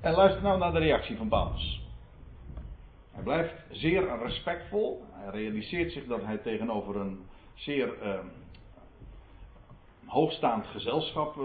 [0.00, 1.82] En luister nou naar de reactie van Paulus.
[3.10, 5.04] Hij blijft zeer respectvol.
[5.10, 7.20] Hij realiseert zich dat hij tegenover een
[7.54, 8.18] zeer uh,
[10.06, 11.44] hoogstaand gezelschap uh,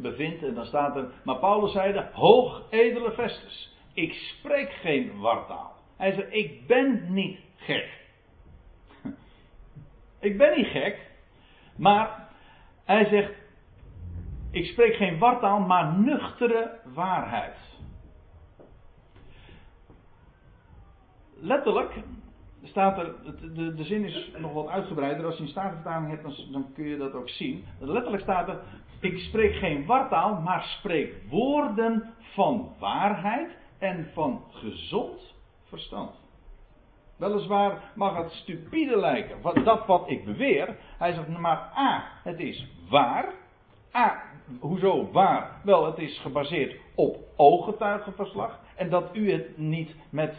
[0.00, 0.42] bevindt.
[0.42, 5.72] En dan staat er, maar Paulus zeide, hoog edele Festus, ik spreek geen wartaal.
[5.96, 8.06] Hij zegt, ik ben niet gek.
[10.28, 11.10] ik ben niet gek,
[11.76, 12.28] maar
[12.84, 13.32] hij zegt,
[14.50, 17.56] ik spreek geen wartaal, maar nuchtere waarheid.
[21.40, 21.92] Letterlijk
[22.62, 23.14] staat er,
[23.54, 25.26] de, de zin is nog wat uitgebreider.
[25.26, 27.64] Als je een statenvertaling hebt, dan, dan kun je dat ook zien.
[27.78, 28.60] Letterlijk staat er,
[29.00, 35.34] ik spreek geen wartaal, maar spreek woorden van waarheid en van gezond
[35.64, 36.26] verstand.
[37.16, 40.76] Weliswaar mag het stupide lijken, wat, dat wat ik beweer.
[40.98, 43.32] Hij zegt, maar A, het is waar.
[43.94, 44.22] A,
[44.60, 45.60] hoezo waar?
[45.64, 48.60] Wel, het is gebaseerd op ooggetuigenverslag.
[48.76, 50.34] En dat u het niet met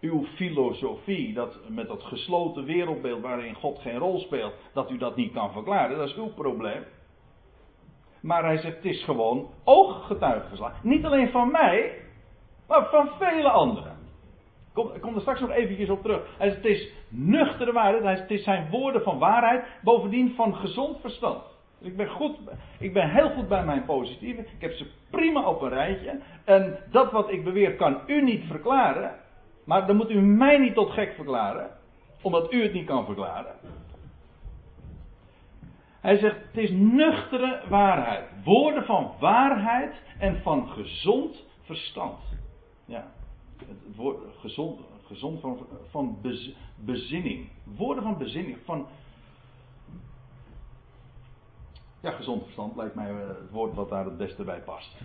[0.00, 5.16] uw filosofie, dat, met dat gesloten wereldbeeld waarin God geen rol speelt, dat u dat
[5.16, 6.82] niet kan verklaren, dat is uw probleem.
[8.24, 10.82] Maar hij zegt, het is gewoon ooggetuigenverslag.
[10.82, 11.92] Niet alleen van mij,
[12.68, 13.96] maar van vele anderen.
[14.94, 16.20] Ik kom, er straks nog eventjes op terug.
[16.38, 21.42] Hij zegt, het is nuchtere waarheid, het zijn woorden van waarheid, bovendien van gezond verstand.
[21.78, 22.36] Dus ik ben, goed,
[22.78, 24.40] ik ben heel goed bij mijn positieve.
[24.40, 26.20] Ik heb ze prima op een rijtje.
[26.44, 29.14] En dat wat ik beweer kan u niet verklaren.
[29.64, 31.70] Maar dan moet u mij niet tot gek verklaren.
[32.22, 33.54] Omdat u het niet kan verklaren.
[36.04, 38.28] Hij zegt, het is nuchtere waarheid.
[38.44, 42.18] Woorden van waarheid en van gezond verstand.
[42.84, 43.12] Ja,
[43.58, 46.18] het woord gezond, gezond van, van
[46.76, 47.48] bezinning.
[47.76, 48.86] Woorden van bezinning, van...
[52.00, 55.00] Ja, gezond verstand lijkt mij eh, het woord wat daar het beste bij past.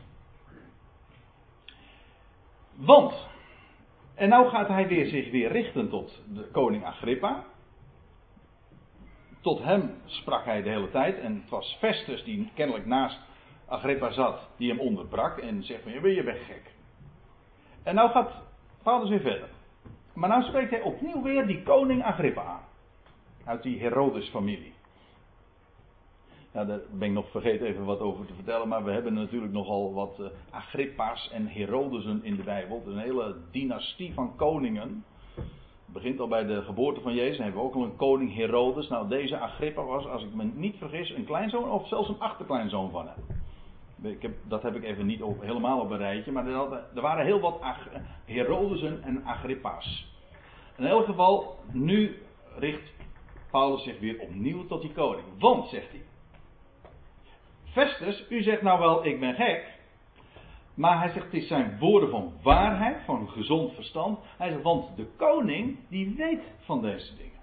[2.75, 3.27] Want,
[4.15, 7.43] en nou gaat hij weer zich weer richten tot de koning Agrippa.
[9.41, 11.19] Tot hem sprak hij de hele tijd.
[11.19, 13.19] En het was Festus die kennelijk naast
[13.65, 16.73] Agrippa zat, die hem onderbrak en zegt van, je bent gek.
[17.83, 18.31] En nou gaat
[18.83, 19.49] Paulus weer verder.
[20.13, 22.63] Maar nou spreekt hij opnieuw weer die koning Agrippa aan.
[23.45, 24.73] Uit die Herodes-familie.
[26.51, 28.67] Ja, daar ben ik nog vergeten even wat over te vertellen.
[28.67, 32.83] Maar we hebben natuurlijk nogal wat uh, Agrippa's en Herodesen in de Bijbel.
[32.85, 35.03] Een hele dynastie van koningen.
[35.93, 37.35] Begint al bij de geboorte van Jezus.
[37.35, 38.87] Dan hebben we ook al een koning Herodes.
[38.87, 42.91] Nou, deze Agrippa was, als ik me niet vergis, een kleinzoon of zelfs een achterkleinzoon
[42.91, 43.37] van hem.
[44.11, 46.31] Ik heb, dat heb ik even niet helemaal op een rijtje.
[46.31, 47.61] Maar er, er waren heel wat
[48.25, 50.07] Herodesen en Agrippa's.
[50.77, 52.21] In elk geval, nu
[52.57, 52.91] richt
[53.51, 55.25] Paulus zich weer opnieuw tot die koning.
[55.39, 56.03] Want, zegt hij.
[57.63, 59.78] Festus, u zegt nou wel, ik ben gek.
[60.79, 64.19] Maar hij zegt, het zijn woorden van waarheid, van gezond verstand.
[64.37, 67.39] Hij zegt, want de koning, die weet van deze dingen.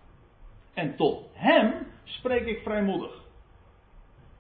[0.74, 1.72] En tot hem
[2.04, 3.22] spreek ik vrijmoedig.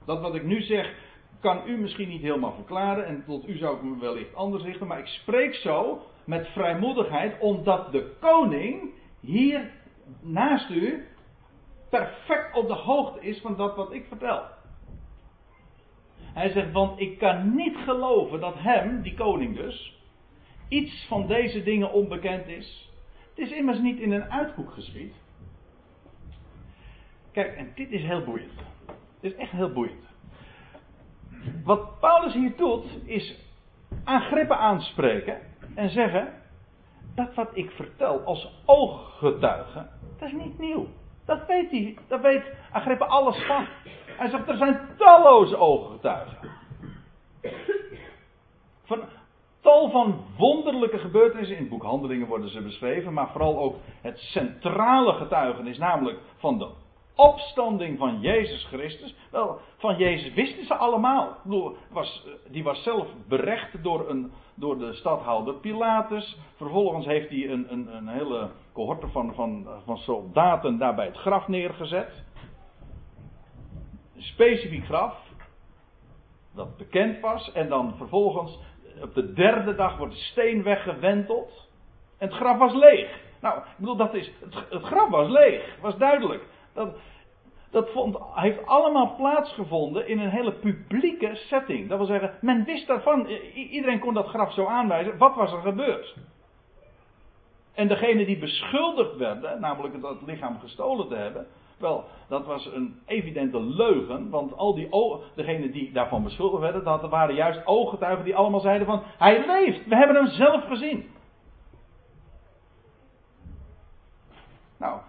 [0.04, 0.94] Dat wat ik nu zeg,
[1.40, 3.06] kan u misschien niet helemaal verklaren.
[3.06, 4.86] En tot u zou ik me wellicht anders richten.
[4.86, 9.70] Maar ik spreek zo met vrijmoedigheid, omdat de koning hier
[10.20, 11.06] naast u
[11.90, 14.42] perfect op de hoogte is van dat wat ik vertel.
[16.36, 20.00] Hij zegt, want ik kan niet geloven dat hem, die koning dus,
[20.68, 22.92] iets van deze dingen onbekend is.
[23.28, 25.14] Het is immers niet in een uithoek geschied.
[27.32, 28.52] Kijk, en dit is heel boeiend.
[29.20, 30.04] Dit is echt heel boeiend.
[31.64, 33.38] Wat Paulus hier doet, is
[34.04, 35.40] aangrippen aanspreken
[35.74, 36.32] en zeggen:
[37.14, 39.86] dat wat ik vertel als ooggetuige,
[40.18, 40.86] dat is niet nieuw.
[41.24, 43.66] Dat weet hij, dat weet Agrippa alles van.
[44.16, 46.50] Hij zegt, er zijn talloze ooggetuigen.
[48.84, 49.00] Van
[49.60, 51.56] tal van wonderlijke gebeurtenissen.
[51.56, 53.12] In het boek Handelingen worden ze beschreven.
[53.12, 55.78] Maar vooral ook het centrale getuigenis.
[55.78, 56.68] Namelijk van de
[57.14, 59.14] opstanding van Jezus Christus.
[59.30, 61.36] Wel, van Jezus wisten ze allemaal.
[61.90, 66.38] Was, die was zelf berecht door, een, door de stadhouder Pilatus.
[66.56, 71.16] Vervolgens heeft hij een, een, een hele cohorte van, van, van soldaten daar bij het
[71.16, 72.24] graf neergezet.
[74.16, 75.16] Specifiek graf.
[76.54, 77.52] Dat bekend was.
[77.52, 78.58] En dan vervolgens
[79.02, 81.68] op de derde dag wordt de steen weggewenteld.
[82.18, 83.20] En het graf was leeg.
[83.40, 85.76] Nou, ik bedoel, dat is, het, het graf was leeg.
[85.80, 86.44] Was duidelijk.
[86.72, 86.96] Dat,
[87.70, 91.88] dat vond, heeft allemaal plaatsgevonden in een hele publieke setting.
[91.88, 93.26] Dat wil zeggen, men wist daarvan.
[93.54, 95.18] Iedereen kon dat graf zo aanwijzen.
[95.18, 96.16] Wat was er gebeurd?
[97.74, 101.46] En degene die beschuldigd werden, namelijk dat lichaam gestolen te hebben.
[101.78, 104.30] Wel, dat was een evidente leugen.
[104.30, 104.88] Want al die
[105.34, 109.02] degenen die daarvan beschuldigd werden, dat waren juist ooggetuigen die allemaal zeiden van...
[109.18, 111.14] Hij leeft, we hebben hem zelf gezien.
[114.76, 115.00] Nou,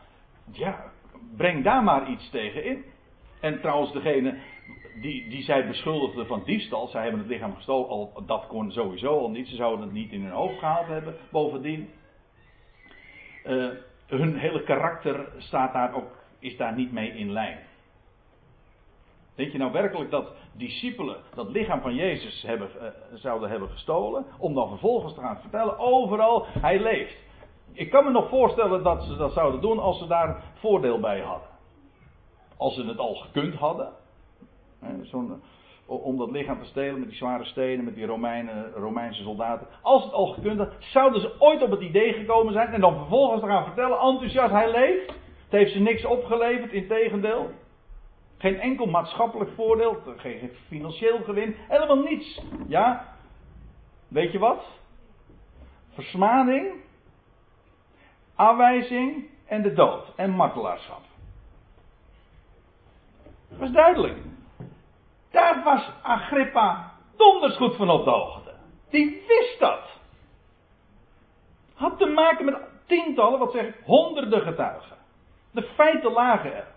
[0.52, 0.84] ja,
[1.38, 2.86] breng daar maar iets tegen in.
[3.40, 4.40] En trouwens, degene
[5.02, 9.20] die, die zij beschuldigden van diefstal, zij hebben het lichaam gestolen, al, dat kon sowieso
[9.20, 11.16] al niet, ze zouden het niet in hun hoofd gehaald hebben.
[11.32, 11.90] Bovendien,
[13.46, 13.70] uh,
[14.08, 17.60] hun hele karakter staat daar ook, is daar niet mee in lijn.
[19.36, 24.26] Denk je nou werkelijk dat discipelen dat lichaam van Jezus hebben, uh, zouden hebben gestolen,
[24.40, 27.26] om dan vervolgens te gaan vertellen, overal, hij leeft.
[27.74, 31.20] Ik kan me nog voorstellen dat ze dat zouden doen als ze daar voordeel bij
[31.20, 31.48] hadden.
[32.58, 33.94] Als ze het al gekund hadden.
[35.02, 35.42] Zo'n,
[35.86, 39.68] om dat lichaam te stelen met die zware stenen, met die Romeinen, Romeinse soldaten.
[39.82, 42.96] Als het al gekund had, zouden ze ooit op het idee gekomen zijn en dan
[42.96, 45.14] vervolgens te gaan vertellen, enthousiast, hij leeft.
[45.48, 47.52] Het heeft ze niks opgeleverd, in tegendeel.
[48.38, 52.42] Geen enkel maatschappelijk voordeel, geen financieel gewin, helemaal niets.
[52.68, 53.16] Ja,
[54.08, 54.66] weet je wat?
[55.94, 56.74] Versmading,
[58.36, 61.02] aanwijzing en de dood en martelaarschap.
[63.50, 64.18] Dat was duidelijk.
[65.32, 68.54] Daar was Agrippa donders goed van op de hoogte.
[68.90, 69.84] Die wist dat.
[71.74, 74.97] Had te maken met tientallen, wat zeg ik, honderden getuigen.
[75.58, 76.68] De feiten lagen er.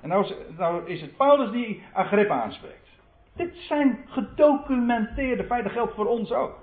[0.00, 2.88] En nou is, nou is het Paulus die Agrippa aanspreekt.
[3.36, 6.58] Dit zijn gedocumenteerde feiten, geldt voor ons ook.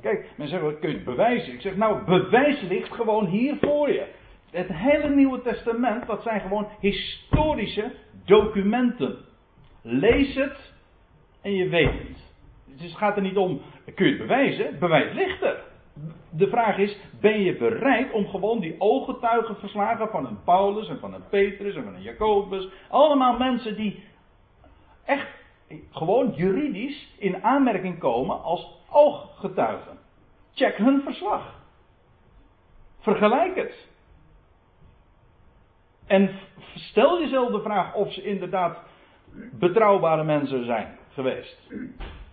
[0.00, 1.52] Kijk, men zegt, kun je het bewijzen?
[1.52, 4.06] Ik zeg, nou, bewijs ligt gewoon hier voor je.
[4.50, 7.92] Het hele Nieuwe Testament, dat zijn gewoon historische
[8.24, 9.16] documenten.
[9.82, 10.72] Lees het
[11.42, 12.18] en je weet het.
[12.64, 13.60] Dus het gaat er niet om,
[13.94, 14.78] kun je het bewijzen?
[14.78, 15.67] Bewijs ligt er.
[16.30, 21.14] De vraag is, ben je bereid om gewoon die ooggetuigenverslagen van een Paulus en van
[21.14, 24.04] een Petrus en van een Jacobus, allemaal mensen die
[25.04, 25.28] echt
[25.90, 29.98] gewoon juridisch in aanmerking komen als ooggetuigen.
[30.54, 31.54] Check hun verslag.
[32.98, 33.88] Vergelijk het.
[36.06, 36.30] En
[36.74, 38.78] stel jezelf de vraag of ze inderdaad
[39.52, 41.68] betrouwbare mensen zijn geweest.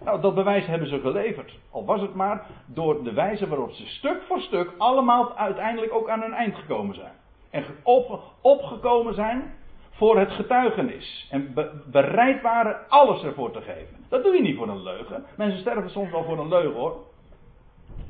[0.06, 1.60] Nou, dat bewijs hebben ze geleverd.
[1.72, 6.10] Al was het maar door de wijze waarop ze stuk voor stuk allemaal uiteindelijk ook
[6.10, 7.14] aan hun eind gekomen zijn.
[7.50, 9.54] En op, opgekomen zijn
[9.92, 11.28] voor het getuigenis.
[11.32, 11.54] En
[11.92, 14.06] bereid waren alles ervoor te geven.
[14.10, 15.26] Dat doe je niet voor een leugen.
[15.38, 16.96] Mensen sterven soms wel voor een leugen hoor.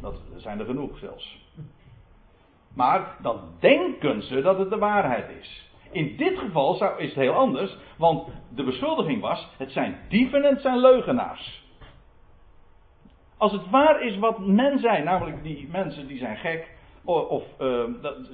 [0.01, 1.43] Dat zijn er genoeg zelfs.
[2.73, 5.69] Maar dan denken ze dat het de waarheid is.
[5.91, 10.43] In dit geval zou, is het heel anders, want de beschuldiging was: het zijn dieven
[10.43, 11.64] en het zijn leugenaars.
[13.37, 17.83] Als het waar is wat men zei, namelijk die mensen die zijn gek, of, uh,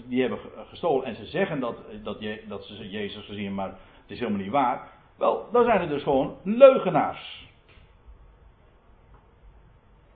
[0.06, 4.12] die hebben gestolen en ze zeggen dat, dat, je, dat ze Jezus gezien, maar het
[4.12, 4.88] is helemaal niet waar.
[5.18, 7.50] Wel, dan zijn het dus gewoon leugenaars.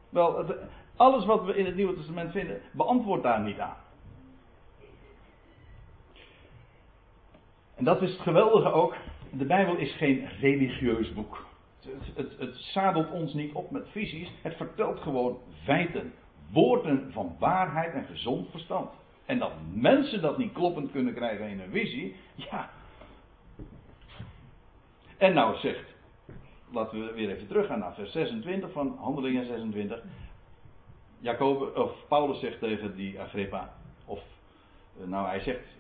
[0.09, 0.45] Wel,
[0.95, 3.77] alles wat we in het Nieuwe Testament vinden, beantwoordt daar niet aan.
[7.75, 8.95] En dat is het geweldige ook.
[9.31, 11.45] De Bijbel is geen religieus boek.
[11.85, 14.31] Het, het, het, zadelt ons niet op met visies.
[14.41, 16.13] Het vertelt gewoon feiten.
[16.51, 18.89] Woorden van waarheid en gezond verstand.
[19.25, 22.15] En dat mensen dat niet kloppend kunnen krijgen in een visie.
[22.35, 22.69] Ja.
[25.17, 25.93] En nou zegt.
[26.71, 30.03] Laten we weer even teruggaan naar vers 26 van Handelingen 26.
[31.19, 33.73] Jacob, of Paulus zegt tegen die Agrippa.
[34.05, 34.19] Of
[34.99, 35.73] eh, nou hij zegt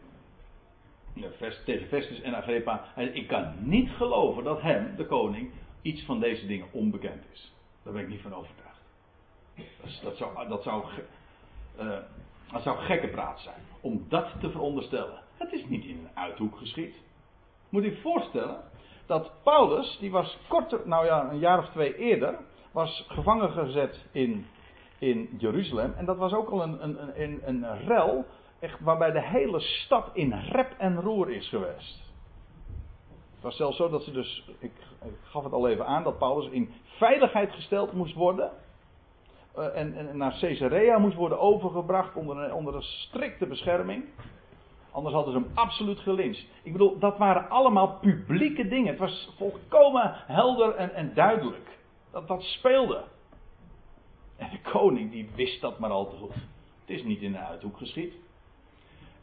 [1.65, 2.85] tegen Festus en Agrippa.
[2.95, 5.51] Ik kan niet geloven dat hem, de koning,
[5.85, 7.53] iets van deze dingen onbekend is.
[7.83, 8.79] Daar ben ik niet van overtuigd.
[10.03, 10.85] Dat, zou, dat, zou,
[11.79, 11.97] uh,
[12.51, 13.61] dat zou gekke praat zijn.
[13.81, 15.21] Om dat te veronderstellen.
[15.37, 16.95] Het is niet in een uithoek geschied.
[17.69, 18.63] Moet je voorstellen
[19.05, 22.39] dat Paulus, die was korter, nou ja, een jaar of twee eerder,
[22.71, 24.45] was gevangen gezet in,
[24.97, 25.93] in Jeruzalem.
[25.93, 28.25] En dat was ook al een, een, een, een rel
[28.59, 32.03] echt waarbij de hele stad in rep en roer is geweest.
[33.33, 34.71] Het was zelfs zo dat ze dus, ik,
[35.05, 38.51] ik gaf het al even aan, dat Paulus in veiligheid gesteld moest worden.
[39.57, 44.03] Uh, en, en, naar Caesarea moest worden overgebracht onder, onder een strikte bescherming.
[44.91, 46.47] Anders hadden ze hem absoluut gelinst.
[46.63, 48.87] Ik bedoel, dat waren allemaal publieke dingen.
[48.87, 51.77] Het was volkomen helder en, en duidelijk.
[52.11, 53.03] Dat dat speelde.
[54.37, 56.33] En de koning die wist dat maar al te goed.
[56.85, 58.13] Het is niet in de uithoek geschied.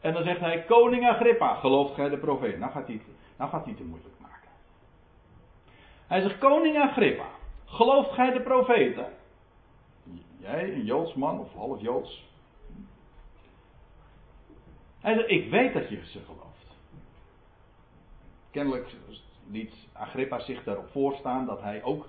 [0.01, 2.59] En dan zegt hij, koning Agrippa, gelooft gij de profeet?
[2.59, 3.01] Nou gaat hij,
[3.37, 4.12] nou gaat hij te moeilijk.
[6.07, 7.27] Hij zegt, koning Agrippa,
[7.65, 9.07] gelooft gij de profeten?
[10.37, 12.31] Jij, een Joods man of half Joods?
[14.99, 16.75] Hij zegt, ik weet dat je ze gelooft.
[18.51, 18.95] Kennelijk
[19.49, 22.07] liet Agrippa zich daarop voorstaan dat hij ook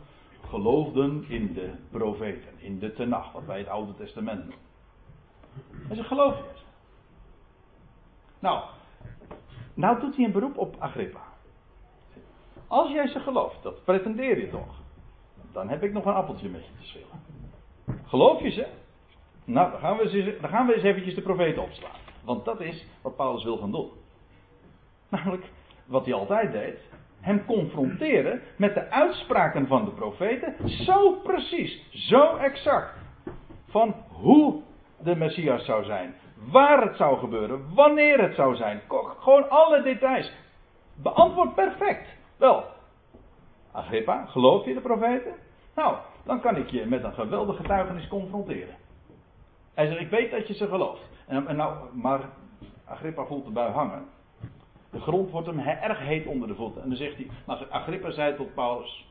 [0.48, 4.64] geloofde in de profeten, in de Tenach, wat wij het Oude Testament noemen.
[5.86, 6.44] Hij zegt, geloof je?
[8.38, 8.64] Nou,
[9.74, 11.33] nou doet hij een beroep op Agrippa.
[12.68, 14.82] Als jij ze gelooft, dat pretendeer je toch.
[15.52, 17.22] Dan heb ik nog een appeltje met je te schillen.
[18.06, 18.66] Geloof je ze?
[19.44, 21.98] Nou, dan gaan, we eens, dan gaan we eens eventjes de profeten opslaan.
[22.24, 23.90] Want dat is wat Paulus wil gaan doen.
[25.08, 25.44] Namelijk
[25.86, 26.78] wat hij altijd deed.
[27.20, 30.68] Hem confronteren met de uitspraken van de profeten.
[30.68, 32.94] Zo precies, zo exact.
[33.68, 34.62] Van hoe
[34.98, 36.14] de Messias zou zijn.
[36.50, 37.74] Waar het zou gebeuren.
[37.74, 38.80] Wanneer het zou zijn.
[39.18, 40.32] Gewoon alle details.
[41.02, 42.13] Beantwoord perfect.
[42.36, 42.64] Wel,
[43.72, 45.34] Agrippa, geloof je de profeten?
[45.74, 48.76] Nou, dan kan ik je met een geweldige getuigenis confronteren.
[49.74, 51.02] Hij zegt, ik weet dat je ze gelooft.
[51.26, 52.20] En, nou, maar
[52.84, 54.04] Agrippa voelt de bui hangen.
[54.90, 56.82] De grond wordt hem erg heet onder de voeten.
[56.82, 59.06] En dan zegt hij, maar Agrippa zei tot Paulus,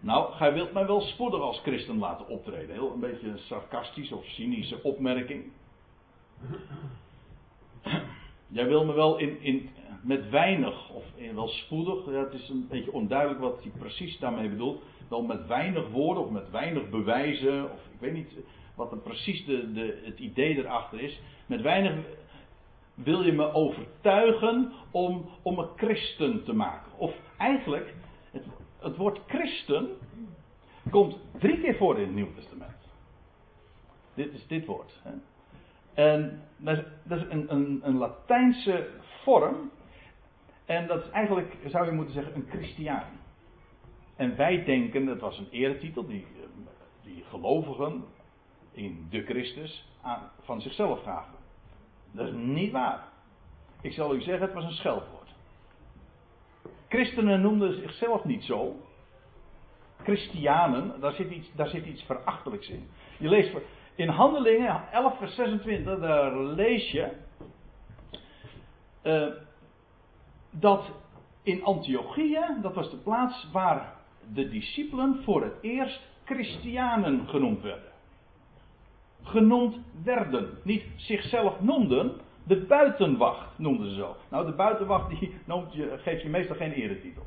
[0.00, 2.74] nou, gij wilt mij wel spoedig als christen laten optreden.
[2.74, 5.44] Heel een beetje een sarcastische of cynische opmerking.
[8.46, 9.70] Jij wil me wel in, in,
[10.04, 14.18] met weinig, of in wel spoedig, ja, het is een beetje onduidelijk wat hij precies
[14.18, 14.82] daarmee bedoelt.
[15.08, 18.32] Wel met weinig woorden of met weinig bewijzen, of ik weet niet
[18.74, 21.20] wat er precies de, de, het idee erachter is.
[21.46, 21.94] Met weinig
[22.94, 26.92] wil je me overtuigen om, om een christen te maken.
[26.98, 27.94] Of eigenlijk,
[28.30, 28.44] het,
[28.78, 29.88] het woord christen
[30.90, 32.72] komt drie keer voor in het Nieuw Testament.
[34.14, 35.00] Dit is dit woord.
[35.02, 35.12] Hè.
[35.94, 38.88] En dat is, dat is een, een, een Latijnse
[39.22, 39.70] vorm.
[40.64, 43.20] En dat is eigenlijk, zou je moeten zeggen, een christiaan.
[44.16, 46.26] En wij denken, dat was een eretitel die,
[47.02, 48.04] die gelovigen
[48.72, 51.38] in de Christus aan, van zichzelf gaven.
[52.12, 53.08] Dat is niet waar.
[53.80, 55.34] Ik zal u zeggen, het was een scheldwoord.
[56.88, 58.76] Christenen noemden zichzelf niet zo.
[60.02, 62.88] Christianen, daar zit iets, daar zit iets verachtelijks in.
[63.18, 63.56] Je leest
[63.94, 67.10] in Handelingen 11 vers 26, daar lees je
[69.02, 69.26] uh,
[70.60, 70.90] dat
[71.42, 73.94] in Antiochië, dat was de plaats waar
[74.32, 77.92] de discipelen voor het eerst christianen genoemd werden.
[79.22, 84.16] Genoemd werden, niet zichzelf noemden, de buitenwacht noemden ze zo.
[84.30, 87.22] Nou, de buitenwacht die noemt je, geeft je meestal geen eretitel.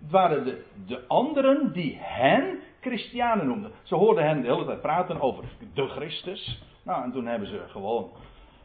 [0.00, 3.70] Het waren de, de anderen die hen christianen noemden.
[3.82, 6.62] Ze hoorden hen de hele tijd praten over de Christus.
[6.82, 8.10] Nou, en toen hebben ze gewoon,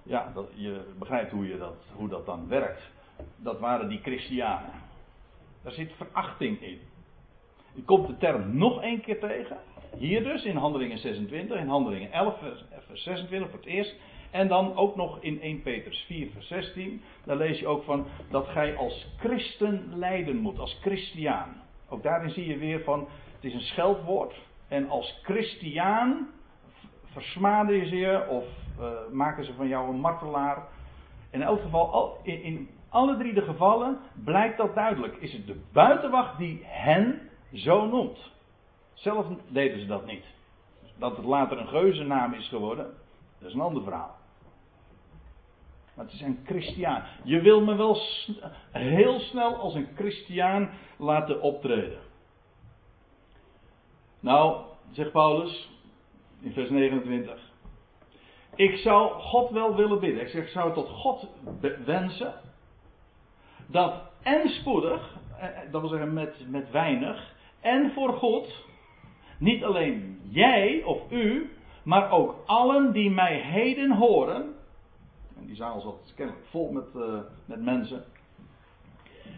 [0.03, 2.91] ja, dat, je begrijpt hoe, je dat, hoe dat dan werkt.
[3.35, 4.71] Dat waren die christianen.
[5.63, 6.79] Daar zit verachting in.
[7.73, 9.57] Je komt de term nog één keer tegen.
[9.97, 12.39] Hier dus in Handelingen 26, in Handelingen 11,
[12.87, 13.95] vers 26 voor het eerst.
[14.31, 17.01] En dan ook nog in 1 Petrus 4, vers 16.
[17.25, 21.61] Daar lees je ook van dat gij als christen lijden moet, als christiaan.
[21.89, 24.35] Ook daarin zie je weer van, het is een scheldwoord.
[24.67, 26.29] En als christiaan
[27.11, 28.45] versmaden ze je of
[28.79, 30.67] uh, maken ze van jou een martelaar.
[31.29, 35.15] In elk geval, in, in alle drie de gevallen blijkt dat duidelijk.
[35.15, 38.31] Is het de buitenwacht die hen zo noemt.
[38.93, 40.25] Zelf deden ze dat niet.
[40.97, 42.93] Dat het later een geuzennaam is geworden,
[43.39, 44.15] dat is een ander verhaal.
[45.95, 47.03] Maar het is een christiaan.
[47.23, 48.01] Je wil me wel
[48.71, 51.99] heel snel als een christiaan laten optreden.
[54.19, 54.61] Nou,
[54.91, 55.69] zegt Paulus
[56.39, 57.52] in vers 29.
[58.55, 60.21] Ik zou God wel willen bidden.
[60.21, 61.27] Ik zeg, ik zou tot God
[61.85, 62.33] wensen.
[63.67, 63.93] Dat
[64.23, 68.65] en spoedig, eh, dat wil zeggen met, met weinig, en voor God,
[69.37, 71.51] niet alleen jij of u,
[71.83, 74.55] maar ook allen die mij heden horen.
[75.37, 78.03] En die zaal zat kennelijk vol met, uh, met mensen.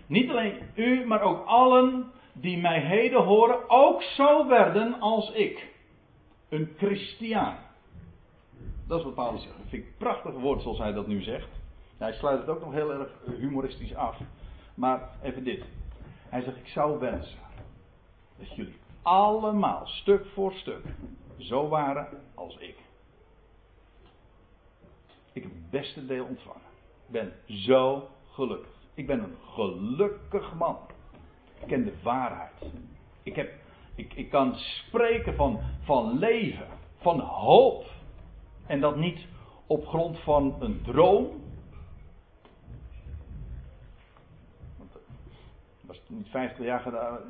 [0.07, 5.73] Niet alleen u, maar ook allen die mij heden horen, ook zo werden als ik.
[6.49, 7.57] Een christiaan.
[8.87, 9.55] Dat is wat Paulus zegt.
[9.55, 11.49] Vind ik een prachtig woord zoals hij dat nu zegt.
[11.97, 14.17] Hij sluit het ook nog heel erg humoristisch af.
[14.75, 15.63] Maar even dit.
[16.29, 17.39] Hij zegt, ik zou wensen
[18.37, 20.83] dat jullie allemaal, stuk voor stuk,
[21.37, 22.75] zo waren als ik.
[25.33, 26.61] Ik heb het beste deel ontvangen.
[27.05, 28.71] Ik ben zo gelukkig.
[28.93, 30.77] Ik ben een gelukkig man.
[31.59, 32.65] Ik ken de waarheid.
[33.23, 33.53] Ik, heb,
[33.95, 36.67] ik, ik kan spreken van, van leven,
[36.97, 37.85] van hoop.
[38.67, 39.25] En dat niet
[39.67, 41.43] op grond van een droom,
[46.07, 46.83] niet 50 jaar,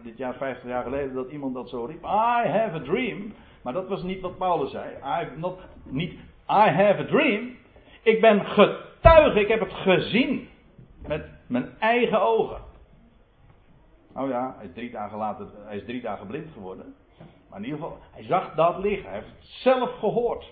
[0.04, 2.04] dit jaar 50 jaar geleden dat iemand dat zo riep.
[2.04, 3.34] I have a dream.
[3.62, 5.28] Maar dat was niet wat Paulus zei.
[5.38, 6.12] Not, niet
[6.50, 7.56] I have a dream.
[8.02, 10.48] Ik ben getuige, ik heb het gezien.
[11.08, 12.62] Met mijn eigen ogen.
[14.16, 16.96] Oh ja, hij is drie dagen later, hij is drie dagen blind geworden.
[17.50, 19.10] Maar in ieder geval, hij zag dat liggen.
[19.10, 20.52] Hij heeft het zelf gehoord.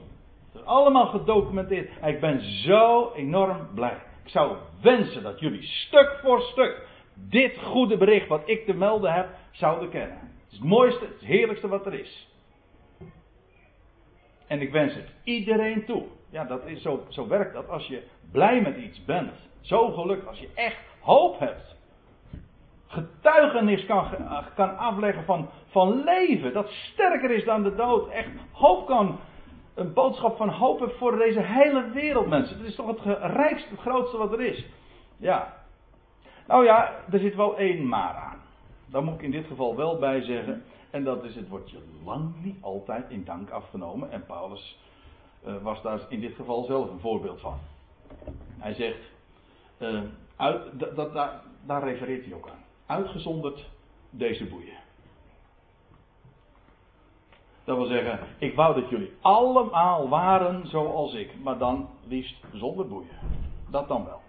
[0.66, 1.90] Allemaal gedocumenteerd.
[2.06, 4.02] Ik ben zo enorm blij.
[4.24, 9.14] Ik zou wensen dat jullie stuk voor stuk dit goede bericht wat ik te melden
[9.14, 10.18] heb, zouden kennen.
[10.18, 12.28] Het het mooiste, het heerlijkste wat er is.
[14.48, 16.04] En ik wens het iedereen toe.
[16.30, 19.32] Ja, dat is zo, zo werkt dat als je blij met iets bent.
[19.62, 21.76] Zo gelukkig, als je echt hoop hebt.
[22.88, 24.08] Getuigenis kan,
[24.56, 26.54] kan afleggen van, van leven.
[26.54, 28.10] Dat sterker is dan de dood.
[28.10, 29.20] Echt hoop kan.
[29.74, 32.58] Een boodschap van hoop voor deze hele wereld, mensen.
[32.58, 34.66] Het is toch het rijkste, het grootste wat er is.
[35.18, 35.54] Ja.
[36.48, 38.42] Nou ja, er zit wel één maar aan.
[38.86, 40.64] Daar moet ik in dit geval wel bij zeggen.
[40.90, 44.12] En dat is, het wordt je lang niet altijd in dank afgenomen.
[44.12, 44.80] En Paulus
[45.46, 47.58] uh, was daar in dit geval zelf een voorbeeld van.
[48.58, 49.12] Hij zegt,
[49.80, 50.02] uh,
[50.36, 52.64] uit, dat, dat, daar, daar refereert hij ook aan.
[52.86, 53.70] Uitgezonderd
[54.10, 54.83] deze boeien.
[57.64, 62.88] Dat wil zeggen, ik wou dat jullie allemaal waren zoals ik, maar dan liefst zonder
[62.88, 63.18] boeien.
[63.70, 64.22] Dat dan wel.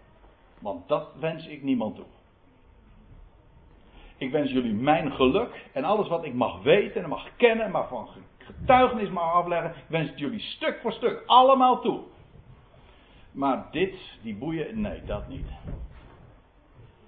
[0.58, 2.04] Want dat wens ik niemand toe.
[4.16, 7.88] Ik wens jullie mijn geluk en alles wat ik mag weten en mag kennen, maar
[7.88, 8.08] van
[8.38, 9.70] getuigenis mag afleggen.
[9.70, 12.00] Ik wens het jullie stuk voor stuk allemaal toe.
[13.32, 15.46] Maar dit, die boeien, nee, dat niet.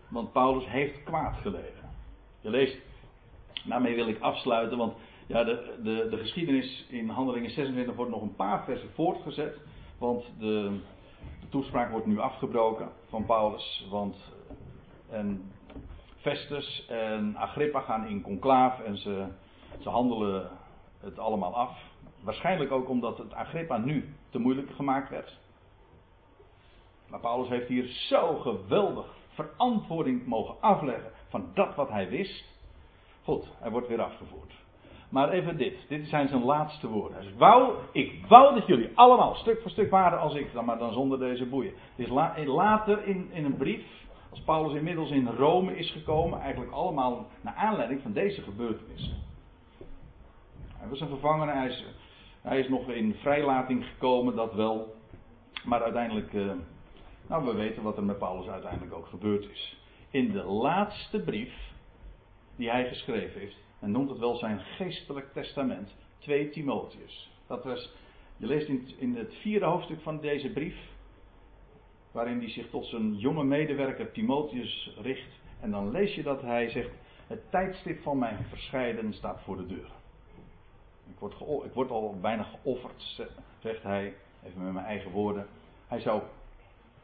[0.09, 1.91] Want Paulus heeft kwaad geleden.
[2.41, 2.79] Je leest,
[3.65, 4.95] daarmee wil ik afsluiten, want
[5.27, 9.61] ja, de, de, de geschiedenis in Handelingen 26 wordt nog een paar versen voortgezet.
[9.99, 10.81] Want de,
[11.41, 13.87] de toespraak wordt nu afgebroken van Paulus.
[13.91, 14.17] Want
[15.11, 15.53] en
[16.17, 19.27] Festus en Agrippa gaan in conclaaf en ze,
[19.81, 20.51] ze handelen
[21.01, 21.79] het allemaal af.
[22.21, 25.39] Waarschijnlijk ook omdat het Agrippa nu te moeilijk gemaakt werd.
[27.09, 32.45] Maar Paulus heeft hier zo geweldig verantwoording mogen afleggen van dat wat hij wist.
[33.23, 34.53] Goed, hij wordt weer afgevoerd.
[35.09, 35.77] Maar even dit.
[35.89, 37.19] Dit zijn zijn laatste woorden.
[37.19, 40.93] Hij wou, ik wou dat jullie allemaal stuk voor stuk waren als ik, maar dan
[40.93, 41.73] zonder deze boeien.
[41.97, 42.09] Is
[42.47, 43.85] later in, in een brief,
[44.31, 49.17] als Paulus inmiddels in Rome is gekomen, eigenlijk allemaal naar aanleiding van deze gebeurtenissen.
[50.77, 51.85] Hij was een gevangene, hij is,
[52.43, 54.95] hij is nog in vrijlating gekomen, dat wel.
[55.65, 56.51] Maar uiteindelijk, eh,
[57.29, 59.81] nou we weten wat er met Paulus uiteindelijk ook gebeurd is.
[60.11, 61.55] In de laatste brief
[62.57, 67.31] die hij geschreven heeft, en noemt het wel zijn geestelijk testament, 2 Timotheus.
[67.47, 67.93] Dat was,
[68.37, 70.77] je leest in, in het vierde hoofdstuk van deze brief,
[72.11, 75.41] waarin hij zich tot zijn jonge medewerker Timotheus richt.
[75.61, 76.91] En dan lees je dat hij zegt,
[77.27, 79.91] het tijdstip van mijn verscheiden staat voor de deur.
[81.11, 84.15] Ik word, ik word al bijna geofferd, zegt hij,
[84.45, 85.47] even met mijn eigen woorden.
[85.87, 86.23] Hij zou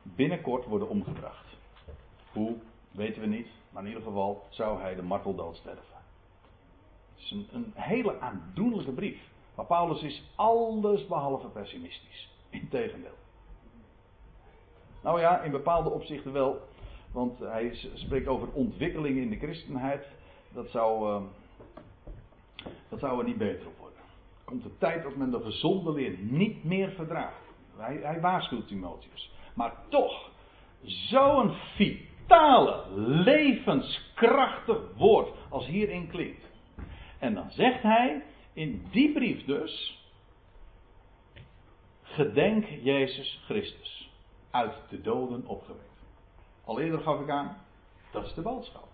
[0.03, 1.57] binnenkort worden omgebracht.
[2.33, 2.57] Hoe,
[2.91, 5.92] weten we niet, maar in ieder geval zou hij de marteldood sterven.
[7.23, 9.19] Het is een, een hele aandoenlijke brief.
[9.55, 12.29] Maar Paulus is alles behalve pessimistisch.
[12.51, 13.17] Integendeel.
[15.03, 16.61] Nou ja, in bepaalde opzichten wel.
[17.13, 20.07] Want hij spreekt over ontwikkelingen in de christenheid.
[20.53, 21.23] Dat zou, uh,
[22.89, 23.99] dat zou er niet beter op worden.
[24.45, 27.43] Komt de tijd dat men de gezonde leer niet meer verdraagt.
[27.77, 29.33] Hij, hij waarschuwt Timotheus.
[29.55, 30.31] Maar toch,
[30.83, 36.52] zo'n vitale, levenskrachtig woord als hierin klinkt.
[37.23, 40.05] En dan zegt hij in die brief dus:
[42.03, 44.11] Gedenk Jezus Christus,
[44.51, 46.05] uit de doden opgewekt.
[46.65, 47.57] Al eerder gaf ik aan,
[48.13, 48.89] dat is de boodschap.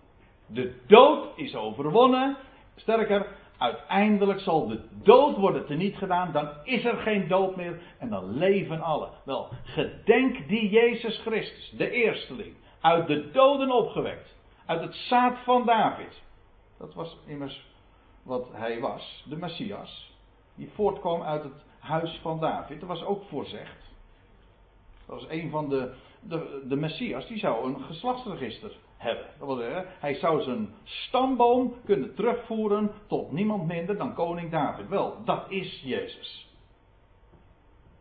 [0.45, 2.37] De dood is overwonnen.
[2.75, 3.27] Sterker,
[3.57, 6.31] uiteindelijk zal de dood worden teniet gedaan.
[6.31, 9.09] Dan is er geen dood meer en dan leven alle.
[9.25, 14.35] Wel, gedenk die Jezus Christus, de eersteling, uit de doden opgewekt.
[14.65, 16.21] Uit het zaad van David.
[16.77, 17.68] Dat was immers
[18.23, 20.17] wat hij was, de Messias,
[20.55, 22.79] die voortkwam uit het huis van David.
[22.79, 23.77] Dat was ook voorzegd.
[25.05, 29.25] Dat was een van de, de, de Messias, die zou een geslachtsregister hebben.
[29.37, 34.87] Dat wil zeggen, hij zou zijn stamboom kunnen terugvoeren tot niemand minder dan koning David.
[34.87, 36.49] Wel, dat is Jezus.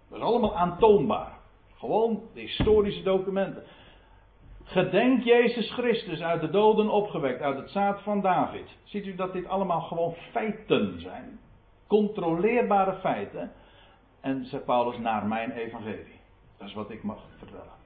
[0.08, 1.38] Dat is allemaal aantoonbaar.
[1.76, 3.62] Gewoon historische documenten.
[4.70, 8.76] Gedenk Jezus Christus uit de doden opgewekt, uit het zaad van David.
[8.84, 11.40] Ziet u dat dit allemaal gewoon feiten zijn?
[11.86, 13.52] Controleerbare feiten.
[14.20, 16.20] En zegt Paulus, naar mijn evangelie.
[16.58, 17.76] Dat is wat ik mag vertellen.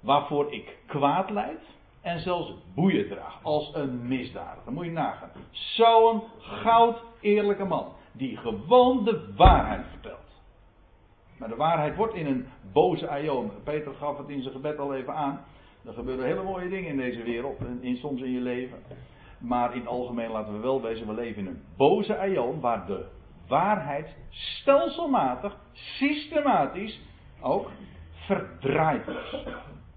[0.00, 1.62] Waarvoor ik kwaad leid
[2.00, 4.72] en zelfs boeien draag als een misdadiger.
[4.72, 5.30] Moet je nagaan.
[5.50, 7.92] Zo'n goud eerlijke man.
[8.12, 10.42] Die gewoon de waarheid vertelt.
[11.38, 13.50] Maar de waarheid wordt in een boze aion.
[13.64, 15.44] Peter gaf het in zijn gebed al even aan.
[15.86, 18.78] Er gebeuren hele mooie dingen in deze wereld, en in, soms in je leven.
[19.38, 22.86] Maar in het algemeen laten we wel wezen, we leven in een boze aion waar
[22.86, 23.04] de
[23.48, 27.00] waarheid stelselmatig, systematisch
[27.40, 27.70] ook
[28.12, 29.44] verdraaid is.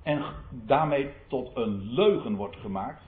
[0.03, 3.03] En daarmee tot een leugen wordt gemaakt.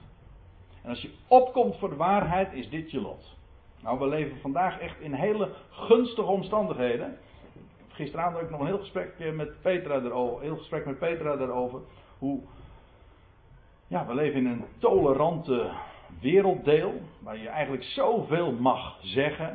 [0.82, 3.36] En als je opkomt voor de waarheid, is dit je lot.
[3.82, 7.18] Nou, we leven vandaag echt in hele gunstige omstandigheden.
[7.88, 10.42] Gisteravond had ik nog een heel gesprek met Petra erover.
[10.42, 11.80] Heel gesprek met Petra daarover.
[12.18, 12.40] Hoe.
[13.88, 15.70] Ja, we leven in een tolerante
[16.20, 16.92] werelddeel.
[17.18, 19.48] Waar je eigenlijk zoveel mag zeggen.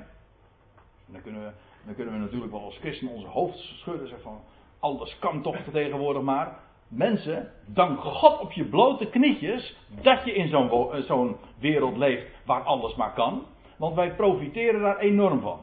[1.07, 1.51] En dan kunnen we,
[1.85, 4.07] dan kunnen we natuurlijk wel als christen onze hoofd schudden.
[4.07, 4.41] Zeggen van.
[4.79, 6.59] Alles kan toch tegenwoordig maar.
[6.87, 12.61] Mensen, dank God op je blote knietjes dat je in zo'n zo'n wereld leeft waar
[12.61, 13.45] alles maar kan.
[13.77, 15.59] Want wij profiteren daar enorm van.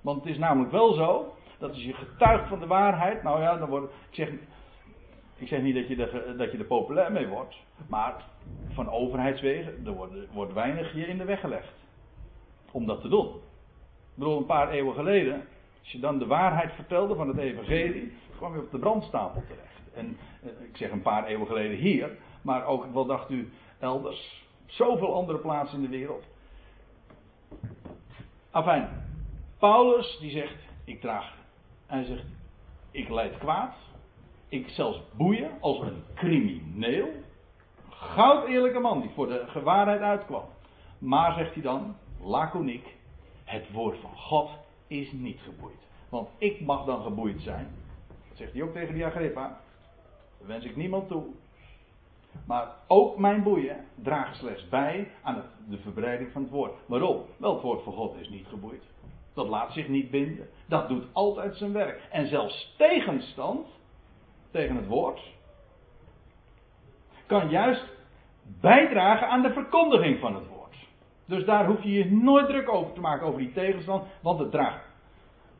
[0.00, 3.56] Want het is namelijk wel zo, dat als je getuigt van de waarheid, nou ja,
[3.56, 4.30] dan wordt, ik zeg,
[5.36, 7.54] ik zeg niet dat je, er, dat je populair mee wordt,
[7.86, 8.24] maar
[8.72, 11.72] van overheidswegen, er wordt, wordt weinig je in de weg gelegd.
[12.70, 13.26] Om dat te doen.
[13.26, 15.44] Ik bedoel, een paar eeuwen geleden,
[15.80, 19.94] als je dan de waarheid vertelde van het evangelie, kwam je op de brandstapel terecht.
[19.94, 24.44] En eh, ik zeg een paar eeuwen geleden hier, maar ook, wat dacht u, elders,
[24.66, 26.24] zoveel andere plaatsen in de wereld.
[28.50, 28.88] Afijn,
[29.58, 31.34] Paulus die zegt, ik draag,
[31.86, 32.24] hij zegt,
[32.90, 33.74] ik leid kwaad,
[34.54, 37.08] ik zelfs boeien als een crimineel.
[37.88, 40.44] Goud eerlijke man die voor de gewaarheid uitkwam.
[40.98, 42.96] Maar zegt hij dan, laconiek,
[43.44, 44.50] het woord van God
[44.86, 45.86] is niet geboeid.
[46.08, 47.68] Want ik mag dan geboeid zijn.
[48.28, 49.60] Dat zegt hij ook tegen die Agrippa.
[50.38, 51.24] Dat wens ik niemand toe.
[52.46, 56.72] Maar ook mijn boeien draagt slechts bij aan de verbreiding van het woord.
[56.86, 57.22] Waarom?
[57.36, 58.82] Wel, het woord van God is niet geboeid.
[59.32, 60.48] Dat laat zich niet binden.
[60.66, 62.08] Dat doet altijd zijn werk.
[62.10, 63.66] En zelfs tegenstand
[64.54, 65.20] tegen het woord
[67.26, 67.84] kan juist
[68.60, 70.76] bijdragen aan de verkondiging van het woord.
[71.24, 74.50] Dus daar hoef je je nooit druk over te maken over die tegenstand, want het
[74.50, 74.84] draagt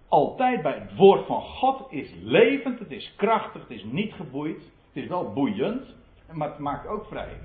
[0.09, 0.78] altijd bij.
[0.78, 4.62] Het woord van God is levend, het is krachtig, het is niet geboeid.
[4.92, 5.95] Het is wel boeiend,
[6.32, 7.40] maar het maakt ook vrij.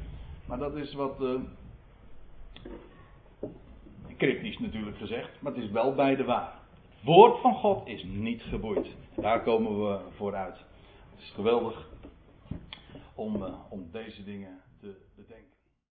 [0.46, 1.22] Maar dat is wat.
[1.22, 1.40] Uh,
[4.18, 6.54] cryptisch natuurlijk gezegd, maar het is wel bij de waar.
[6.90, 8.88] Het woord van God is niet geboeid.
[9.16, 10.68] Daar komen we vooruit.
[11.20, 11.88] Het is geweldig
[13.16, 15.59] om, uh, om deze dingen te bedenken.